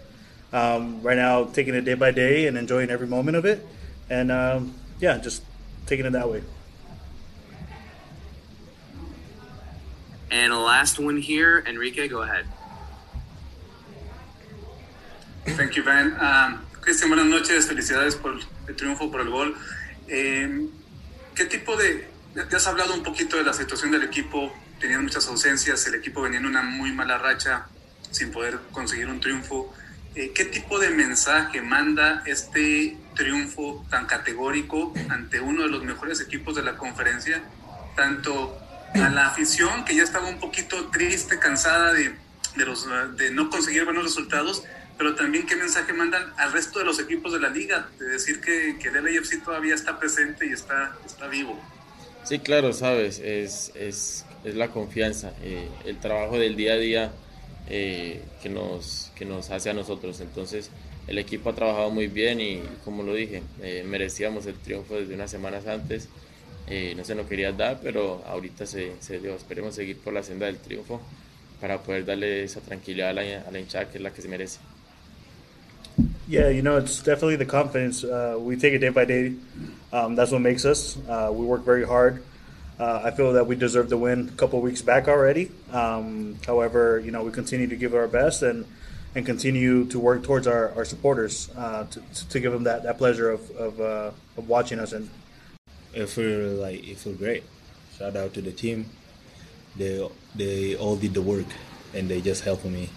Um, 0.53 1.01
right 1.03 1.17
now, 1.17 1.45
taking 1.45 1.75
it 1.75 1.83
day 1.83 1.95
by 1.95 2.11
day 2.11 2.47
and 2.47 2.59
enjoying 2.59 2.91
every 2.91 3.07
moment 3.07 3.37
of 3.37 3.45
it, 3.45 3.67
and 4.11 4.31
um, 4.31 4.75
yeah, 5.01 5.17
just 5.19 5.43
taking 5.87 6.05
it 6.05 6.13
that 6.13 6.29
way. 6.29 6.43
And 10.31 10.53
the 10.53 10.59
last 10.59 10.99
one 10.99 11.19
here, 11.19 11.63
Enrique, 11.67 12.09
go 12.09 12.23
ahead. 12.23 12.47
Thank 15.45 15.77
you, 15.77 15.83
Van. 15.83 16.13
Um, 16.19 16.67
Cristian, 16.81 17.11
buenas 17.11 17.27
noches. 17.27 17.67
Felicidades 17.67 18.15
por 18.15 18.39
el 18.67 18.75
triunfo, 18.75 19.11
por 19.11 19.21
el 19.21 19.29
gol. 19.31 19.55
Eh, 20.09 20.67
¿Qué 21.35 21.45
tipo 21.45 21.77
de... 21.77 22.07
Ya 22.35 22.57
has 22.57 22.67
hablado 22.67 22.95
un 22.95 23.03
poquito 23.03 23.37
de 23.37 23.45
la 23.45 23.53
situación 23.53 23.91
del 23.91 24.05
equipo, 24.05 24.55
tenían 24.81 25.03
muchas 25.03 25.27
ausencias, 25.29 25.87
el 25.87 25.97
equipo 25.97 26.23
venía 26.23 26.39
en 26.39 26.47
una 26.47 26.63
muy 26.63 26.91
mala 26.91 27.19
racha 27.19 27.67
sin 28.11 28.31
poder 28.33 28.59
conseguir 28.73 29.09
un 29.09 29.21
triunfo. 29.21 29.75
Eh, 30.15 30.33
¿Qué 30.35 30.47
tipo 30.47 30.79
de 30.79 30.89
mensaje 30.91 31.61
manda 31.61 32.23
este 32.25 32.97
triunfo 33.15 33.85
tan 33.91 34.07
categórico 34.07 34.95
ante 35.11 35.41
uno 35.41 35.65
de 35.65 35.69
los 35.69 35.85
mejores 35.85 36.23
equipos 36.23 36.57
de 36.57 36.63
la 36.63 36.79
conferencia? 36.79 37.43
Tanto 37.97 38.59
a 38.95 39.11
la 39.11 39.27
afición, 39.27 39.85
que 39.85 39.95
ya 39.95 40.03
estaba 40.03 40.27
un 40.27 40.41
poquito 40.41 40.87
triste, 40.87 41.39
cansada 41.39 41.93
de, 41.93 42.15
de, 42.57 42.65
los, 42.65 42.89
de 43.15 43.31
no 43.31 43.51
conseguir 43.51 43.85
buenos 43.85 44.05
resultados, 44.05 44.65
pero 44.97 45.15
también 45.15 45.45
qué 45.45 45.57
mensaje 45.57 45.93
mandan 45.93 46.33
al 46.39 46.53
resto 46.53 46.79
de 46.79 46.87
los 46.87 46.99
equipos 46.99 47.35
de 47.35 47.41
la 47.41 47.51
liga, 47.51 47.89
de 47.99 48.07
decir 48.07 48.41
que, 48.41 48.79
que 48.79 48.89
el 48.89 49.43
todavía 49.45 49.75
está 49.75 49.99
presente 49.99 50.47
y 50.47 50.53
está, 50.53 50.97
está 51.05 51.29
vivo. 51.29 51.63
Sí, 52.25 52.39
claro, 52.39 52.73
sabes, 52.73 53.19
es, 53.19 53.73
es, 53.75 54.25
es 54.45 54.55
la 54.55 54.69
confianza, 54.69 55.33
eh, 55.43 55.69
el 55.85 55.99
trabajo 55.99 56.39
del 56.39 56.57
día 56.57 56.75
a 56.75 56.77
día 56.77 57.13
eh, 57.69 58.23
que, 58.43 58.49
nos, 58.49 59.11
que 59.15 59.25
nos 59.25 59.51
hace 59.51 59.71
a 59.71 59.75
nosotros. 59.75 60.21
Entonces, 60.21 60.71
el 61.07 61.19
equipo 61.19 61.51
ha 61.51 61.55
trabajado 61.55 61.91
muy 61.91 62.07
bien 62.07 62.41
y, 62.41 62.61
como 62.85 63.03
lo 63.03 63.15
dije, 63.15 63.43
eh, 63.63 63.85
merecíamos 63.87 64.47
el 64.47 64.55
triunfo 64.55 64.97
desde 64.97 65.15
unas 65.15 65.31
semanas 65.31 65.67
antes. 65.67 66.09
Eh, 66.69 66.95
no 66.97 67.05
se 67.05 67.15
nos 67.15 67.27
quería 67.27 67.53
dar, 67.53 67.81
pero 67.83 68.23
ahorita 68.27 68.67
se, 68.67 68.93
se, 69.01 69.19
dio. 69.19 69.35
Esperemos 69.35 69.75
seguir 69.75 69.99
por 69.99 70.13
la 70.13 70.23
senda 70.23 70.47
del 70.47 70.59
triunfo 70.59 71.01
para 71.61 71.83
poder 71.83 72.05
darle 72.05 72.45
esa 72.45 72.61
tranquilidad 72.61 73.11
a 73.11 73.13
la, 73.13 73.23
a 73.47 73.51
la 73.51 73.59
hinchada 73.59 73.89
que 73.89 73.99
es 73.99 74.03
la 74.03 74.13
que 74.13 74.23
se 74.23 74.29
merece. 74.29 74.61
Yeah, 76.29 76.51
you 76.51 76.63
know, 76.63 76.79
it's 76.79 77.03
definitely 77.03 77.37
the 77.37 77.47
confidence. 77.47 78.05
Uh, 78.05 78.37
we 78.39 78.57
take 78.57 78.75
it 78.75 78.81
day 78.81 78.91
by 78.91 79.05
day. 79.05 79.35
Um, 79.93 80.15
that's 80.15 80.31
what 80.31 80.41
makes 80.41 80.65
us. 80.65 80.97
Uh, 81.09 81.31
we 81.33 81.45
work 81.45 81.63
very 81.63 81.87
hard. 81.87 82.23
Uh, 82.81 83.03
I 83.05 83.11
feel 83.11 83.35
that 83.35 83.47
we 83.47 83.55
deserve 83.55 83.91
the 83.91 83.99
win 83.99 84.29
a 84.29 84.33
couple 84.33 84.61
weeks 84.61 84.83
back 84.83 85.07
already. 85.07 85.51
Um, 85.71 86.39
however, 86.47 86.99
you 86.99 87.11
know, 87.11 87.23
we 87.23 87.31
continue 87.31 87.67
to 87.67 87.77
give 87.77 87.95
our 87.95 88.09
best 88.09 88.43
and 88.43 88.67
and 89.15 89.27
continue 89.27 89.85
to 89.85 90.01
work 90.01 90.23
towards 90.23 90.47
our, 90.47 90.73
our 90.75 90.87
supporters 90.87 91.51
uh, 91.57 91.85
to, 91.85 92.01
to 92.31 92.41
give 92.41 92.51
them 92.51 92.65
that, 92.65 92.83
that 92.85 92.97
pleasure 92.97 93.31
of 93.31 93.51
of, 93.53 93.81
uh, 93.81 94.11
of 94.37 94.49
watching 94.49 94.79
us. 94.79 94.93
And 94.93 95.11
it 95.95 96.09
feel 96.09 96.55
like 96.55 96.89
it 96.89 96.99
feel 96.99 97.13
great. 97.13 97.45
Shout 97.99 98.17
out 98.17 98.33
to 98.35 98.41
the 98.41 98.53
team. 98.53 98.89
They 99.77 100.09
they 100.35 100.77
all 100.77 100.97
did 100.97 101.15
the 101.15 101.23
work 101.23 101.47
and 101.95 102.09
they 102.09 102.21
just 102.21 102.43
helped 102.45 102.65
me. 102.65 102.89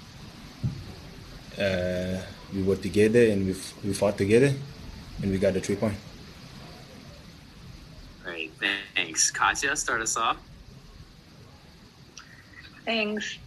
Uh, 1.60 2.22
we 2.54 2.64
worked 2.64 2.84
together 2.84 3.28
and 3.28 3.46
we 3.46 3.56
we 3.84 3.94
fought 3.94 4.18
together 4.18 4.54
and 5.22 5.32
we 5.32 5.38
got 5.38 5.54
the 5.54 5.60
three 5.62 5.76
point. 5.76 5.96
Great, 8.24 8.52
thanks. 9.16 9.32
Katya, 9.32 9.76
start 9.78 10.02
us 10.02 10.18
off. 10.18 10.38
Thanks. 12.84 13.38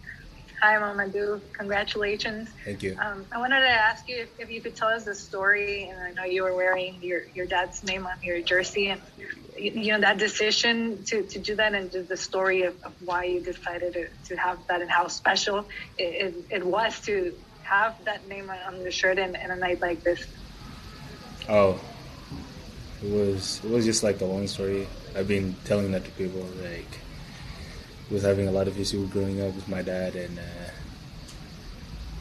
Hi, 0.61 0.75
Mamadou. 0.75 1.39
Congratulations. 1.53 2.49
Thank 2.65 2.83
you. 2.83 2.97
Um, 2.99 3.25
I 3.31 3.37
wanted 3.37 3.61
to 3.61 3.69
ask 3.69 4.09
you 4.09 4.17
if, 4.17 4.39
if, 4.39 4.51
you 4.51 4.59
could 4.59 4.75
tell 4.75 4.89
us 4.89 5.05
the 5.05 5.15
story. 5.15 5.87
And 5.87 5.99
I 6.01 6.11
know 6.11 6.23
you 6.25 6.43
were 6.43 6.55
wearing 6.55 6.97
your, 7.01 7.21
your 7.33 7.45
dad's 7.45 7.83
name 7.83 8.05
on 8.05 8.17
your 8.21 8.41
jersey, 8.41 8.87
and 8.87 9.01
you 9.57 9.93
know 9.93 10.01
that 10.01 10.17
decision 10.17 11.03
to, 11.05 11.21
to 11.21 11.39
do 11.39 11.55
that, 11.55 11.75
and 11.75 11.91
just 11.91 12.09
the 12.09 12.17
story 12.17 12.63
of, 12.63 12.75
of 12.83 12.93
why 13.05 13.25
you 13.25 13.39
decided 13.39 13.93
to, 13.93 14.07
to 14.29 14.35
have 14.35 14.57
that, 14.67 14.81
and 14.81 14.89
how 14.89 15.07
special 15.07 15.59
it, 15.97 16.33
it, 16.33 16.45
it 16.49 16.65
was 16.65 16.99
to 17.01 17.33
have 17.61 18.03
that 18.05 18.27
name 18.27 18.49
on 18.49 18.83
the 18.83 18.91
shirt 18.91 19.19
in, 19.19 19.35
in 19.35 19.51
a 19.51 19.55
night 19.55 19.79
like 19.79 20.03
this. 20.03 20.25
Oh, 21.47 21.79
it 23.01 23.11
was 23.11 23.61
it 23.63 23.69
was 23.69 23.85
just 23.85 24.03
like 24.03 24.19
a 24.19 24.25
long 24.25 24.47
story. 24.47 24.87
I've 25.15 25.27
been 25.27 25.55
telling 25.65 25.91
that 25.91 26.05
to 26.05 26.11
people 26.11 26.45
like 26.63 26.87
was 28.09 28.23
having 28.23 28.47
a 28.47 28.51
lot 28.51 28.67
of 28.67 28.79
issues 28.79 29.09
growing 29.09 29.41
up 29.41 29.53
with 29.55 29.67
my 29.67 29.81
dad, 29.81 30.15
and 30.15 30.39
uh, 30.39 30.71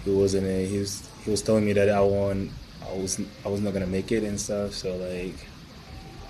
he 0.05 0.11
wasn't. 0.11 0.47
A, 0.47 0.67
he 0.67 0.79
was 0.79 1.09
he 1.25 1.31
was 1.31 1.43
telling 1.43 1.65
me 1.65 1.73
that 1.73 1.89
I 1.89 2.01
won. 2.01 2.51
I 2.87 2.95
was 2.95 3.21
I 3.45 3.49
was 3.49 3.61
not 3.61 3.73
gonna 3.73 3.87
make 3.87 4.13
it 4.13 4.23
and 4.23 4.41
stuff. 4.41 4.75
So 4.75 4.97
like, 4.97 5.47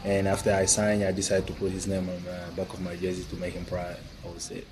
and 0.04 0.28
after 0.28 0.52
I 0.52 0.64
signed, 0.66 1.02
I 1.04 1.12
decided 1.12 1.46
to 1.48 1.52
put 1.54 1.72
his 1.72 1.86
name 1.86 2.08
on 2.08 2.22
the 2.24 2.56
back 2.56 2.72
of 2.72 2.80
my 2.80 2.96
jersey 2.96 3.24
to 3.30 3.36
make 3.36 3.54
him 3.54 3.64
proud. 3.64 3.96
That 4.22 4.34
was 4.34 4.50
it. 4.50 4.66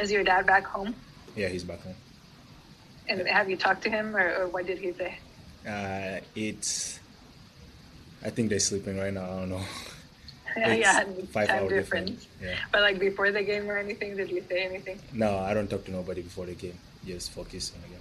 Is 0.00 0.12
your 0.12 0.22
dad 0.22 0.46
back 0.46 0.64
home? 0.64 0.94
Yeah, 1.34 1.48
he's 1.48 1.64
back 1.64 1.82
home. 1.82 1.94
And 3.08 3.26
have 3.26 3.50
you 3.50 3.56
talked 3.56 3.82
to 3.82 3.90
him, 3.90 4.16
or, 4.16 4.42
or 4.42 4.48
what 4.48 4.66
did 4.66 4.78
he 4.78 4.92
say? 4.92 5.18
Uh, 5.66 6.20
it's. 6.34 7.00
I 8.24 8.30
think 8.30 8.48
they're 8.50 8.58
sleeping 8.58 8.98
right 8.98 9.12
now. 9.12 9.24
I 9.24 9.40
don't 9.40 9.50
know. 9.50 9.60
yeah, 10.56 11.04
five 11.30 11.48
hour 11.50 11.68
difference. 11.68 12.10
difference. 12.10 12.26
Yeah. 12.42 12.56
But 12.72 12.82
like 12.82 12.98
before 12.98 13.30
the 13.30 13.42
game 13.42 13.70
or 13.70 13.78
anything, 13.78 14.16
did 14.16 14.30
you 14.30 14.42
say 14.48 14.64
anything? 14.64 14.98
No, 15.12 15.38
I 15.38 15.54
don't 15.54 15.68
talk 15.68 15.84
to 15.84 15.92
nobody 15.92 16.22
before 16.22 16.46
the 16.46 16.54
game. 16.54 16.78
Just 17.06 17.30
focus 17.30 17.72
on 17.74 17.82
the 17.82 17.88
game. 17.88 17.98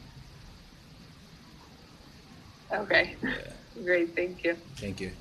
Okay. 2.83 3.15
Yeah. 3.23 3.83
Great. 3.83 4.15
Thank 4.15 4.43
you. 4.43 4.55
Thank 4.77 4.99
you. 4.99 5.11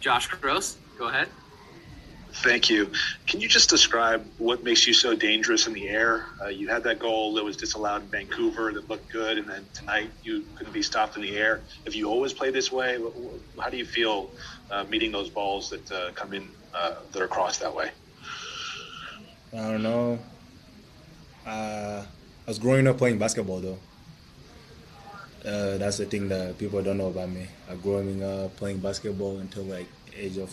Josh 0.00 0.28
Gross, 0.28 0.78
go 0.98 1.08
ahead. 1.08 1.28
Thank 2.32 2.70
you. 2.70 2.90
Can 3.26 3.40
you 3.40 3.48
just 3.48 3.68
describe 3.68 4.24
what 4.38 4.62
makes 4.62 4.86
you 4.86 4.94
so 4.94 5.14
dangerous 5.14 5.66
in 5.66 5.72
the 5.72 5.88
air? 5.88 6.26
Uh, 6.40 6.46
you 6.48 6.68
had 6.68 6.84
that 6.84 6.98
goal 6.98 7.34
that 7.34 7.44
was 7.44 7.56
disallowed 7.56 8.02
in 8.02 8.08
Vancouver 8.08 8.72
that 8.72 8.88
looked 8.88 9.10
good, 9.10 9.38
and 9.38 9.48
then 9.48 9.66
tonight 9.74 10.10
you 10.22 10.44
couldn't 10.56 10.72
be 10.72 10.82
stopped 10.82 11.16
in 11.16 11.22
the 11.22 11.36
air. 11.36 11.60
Have 11.84 11.94
you 11.94 12.08
always 12.08 12.32
played 12.32 12.54
this 12.54 12.70
way? 12.70 12.98
How 13.58 13.68
do 13.68 13.76
you 13.76 13.84
feel 13.84 14.30
uh, 14.70 14.84
meeting 14.84 15.12
those 15.12 15.28
balls 15.28 15.70
that 15.70 15.90
uh, 15.92 16.12
come 16.14 16.32
in 16.32 16.48
uh, 16.72 16.96
that 17.12 17.20
are 17.20 17.28
crossed 17.28 17.60
that 17.60 17.74
way? 17.74 17.90
I 19.52 19.56
don't 19.56 19.82
know. 19.82 20.18
Uh, 21.44 22.04
I 22.04 22.50
was 22.50 22.58
growing 22.58 22.86
up 22.86 22.98
playing 22.98 23.18
basketball 23.18 23.60
though. 23.60 23.78
Uh, 25.44 25.78
that's 25.78 25.96
the 25.96 26.04
thing 26.04 26.28
that 26.28 26.58
people 26.58 26.82
don't 26.82 26.98
know 26.98 27.08
about 27.08 27.30
me. 27.30 27.46
I 27.68 27.74
growing 27.74 28.22
up 28.22 28.54
playing 28.56 28.78
basketball 28.78 29.38
until 29.38 29.64
like 29.64 29.86
age 30.14 30.36
of 30.36 30.50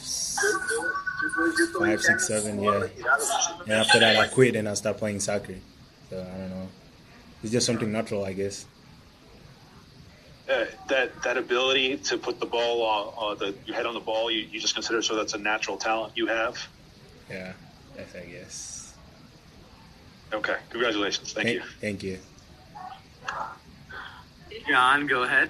five, 1.78 2.02
six, 2.02 2.28
seven, 2.28 2.62
yeah. 2.62 2.88
And 3.64 3.72
after 3.72 4.00
that, 4.00 4.18
I 4.18 4.28
quit 4.28 4.56
and 4.56 4.68
I 4.70 4.74
started 4.74 5.00
playing 5.00 5.20
soccer. 5.20 5.56
So 6.10 6.20
I 6.20 6.38
don't 6.38 6.50
know. 6.50 6.68
It's 7.44 7.52
just 7.52 7.66
something 7.66 7.92
natural, 7.92 8.26
I 8.26 8.34
guess. 8.34 8.66
Uh, 10.50 10.66
that 10.88 11.22
that 11.24 11.38
ability 11.38 11.98
to 11.98 12.18
put 12.18 12.40
the 12.40 12.46
ball 12.46 12.82
on, 12.84 13.14
uh, 13.18 13.36
the 13.36 13.54
your 13.66 13.76
head 13.76 13.86
on 13.86 13.94
the 13.94 14.00
ball, 14.00 14.32
you, 14.32 14.48
you 14.50 14.62
just 14.62 14.74
consider 14.74 15.02
so 15.02 15.14
that's 15.14 15.34
a 15.34 15.38
natural 15.38 15.76
talent 15.76 16.14
you 16.16 16.26
have. 16.28 16.58
Yeah, 17.30 17.52
yes, 17.98 18.08
I 18.16 18.26
guess. 18.26 18.94
Okay, 20.34 20.56
congratulations. 20.70 21.34
Thank, 21.34 21.62
thank 21.82 22.02
you. 22.04 22.18
Thank 23.28 24.60
you. 24.60 24.60
John, 24.70 25.06
go 25.06 25.24
ahead. 25.24 25.50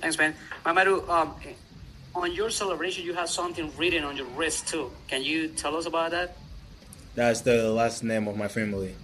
Thanks, 0.00 0.18
man. 0.18 0.34
Mamadou, 0.64 1.08
um, 1.08 1.34
on 2.14 2.32
your 2.32 2.50
celebration, 2.50 3.04
you 3.04 3.14
have 3.14 3.28
something 3.28 3.72
written 3.76 4.04
on 4.04 4.16
your 4.16 4.26
wrist 4.36 4.68
too. 4.68 4.90
Can 5.08 5.22
you 5.22 5.48
tell 5.48 5.76
us 5.76 5.86
about 5.86 6.12
that? 6.12 6.36
That's 7.14 7.40
the 7.42 7.70
last 7.70 8.02
name 8.02 8.28
of 8.28 8.36
my 8.36 8.48
family. 8.48 8.94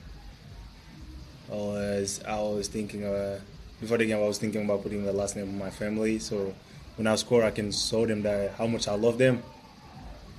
I 1.50 1.54
was 1.54 2.22
I 2.26 2.40
was 2.40 2.68
thinking 2.68 3.04
uh, 3.04 3.40
before 3.80 3.98
the 3.98 4.06
game 4.06 4.18
I 4.18 4.26
was 4.26 4.38
thinking 4.38 4.64
about 4.64 4.82
putting 4.82 5.04
the 5.04 5.12
last 5.12 5.36
name 5.36 5.48
of 5.48 5.54
my 5.54 5.70
family 5.70 6.18
so 6.20 6.54
when 6.96 7.06
I 7.06 7.16
score 7.16 7.42
I 7.42 7.50
can 7.50 7.72
show 7.72 8.06
them 8.06 8.22
that 8.22 8.52
how 8.52 8.66
much 8.66 8.86
I 8.86 8.94
love 8.94 9.18
them. 9.18 9.42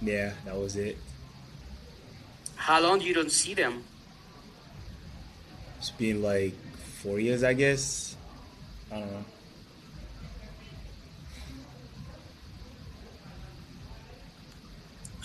Yeah, 0.01 0.31
that 0.45 0.55
was 0.55 0.75
it. 0.77 0.97
How 2.55 2.79
long 2.79 3.01
you 3.01 3.13
don't 3.13 3.31
see 3.31 3.53
them? 3.53 3.83
It's 5.77 5.91
been 5.91 6.21
like 6.21 6.53
four 7.01 7.19
years, 7.19 7.43
I 7.43 7.53
guess. 7.53 8.15
I 8.91 8.99
don't 8.99 9.11
know. 9.11 9.25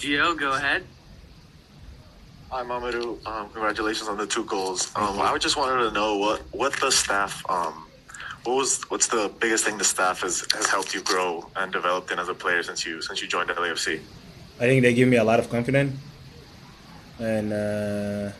Gio, 0.07 0.39
go 0.39 0.53
ahead. 0.53 0.85
Hi, 2.51 2.63
Mamadou. 2.63 3.27
Um, 3.27 3.51
congratulations 3.51 4.09
on 4.09 4.17
the 4.17 4.27
two 4.27 4.45
goals. 4.45 4.93
Um, 4.95 5.21
I 5.21 5.37
just 5.37 5.57
wanted 5.57 5.83
to 5.83 5.91
know 5.91 6.17
what 6.17 6.43
what 6.53 6.73
the 6.75 6.93
staff, 6.93 7.43
um, 7.51 7.75
what 8.45 8.55
was 8.55 8.85
what's 8.89 9.09
the 9.09 9.33
biggest 9.41 9.65
thing 9.65 9.79
the 9.79 9.85
staff 9.85 10.21
has, 10.21 10.47
has 10.55 10.67
helped 10.67 10.95
you 10.95 11.03
grow 11.03 11.51
and 11.57 11.73
developed 11.73 12.13
in 12.13 12.21
as 12.21 12.29
a 12.29 12.35
player 12.35 12.63
since 12.63 12.87
you 12.87 13.03
since 13.03 13.21
you 13.21 13.27
joined 13.27 13.49
the 13.49 13.55
LAFC. 13.55 13.99
I 14.61 14.67
think 14.69 14.83
they 14.83 14.95
give 14.95 15.09
me 15.09 15.17
a 15.17 15.25
lot 15.25 15.41
of 15.41 15.51
confidence 15.51 15.99
and 17.19 17.53
uh, 17.53 18.31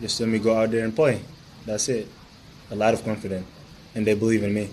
just 0.00 0.18
let 0.18 0.30
me 0.30 0.38
go 0.38 0.56
out 0.56 0.70
there 0.70 0.86
and 0.86 0.96
play. 0.96 1.20
That's 1.66 1.90
it. 1.90 2.08
A 2.70 2.74
lot 2.74 2.94
of 2.94 3.04
confidence, 3.04 3.46
and 3.94 4.06
they 4.06 4.14
believe 4.14 4.42
in 4.44 4.54
me. 4.54 4.70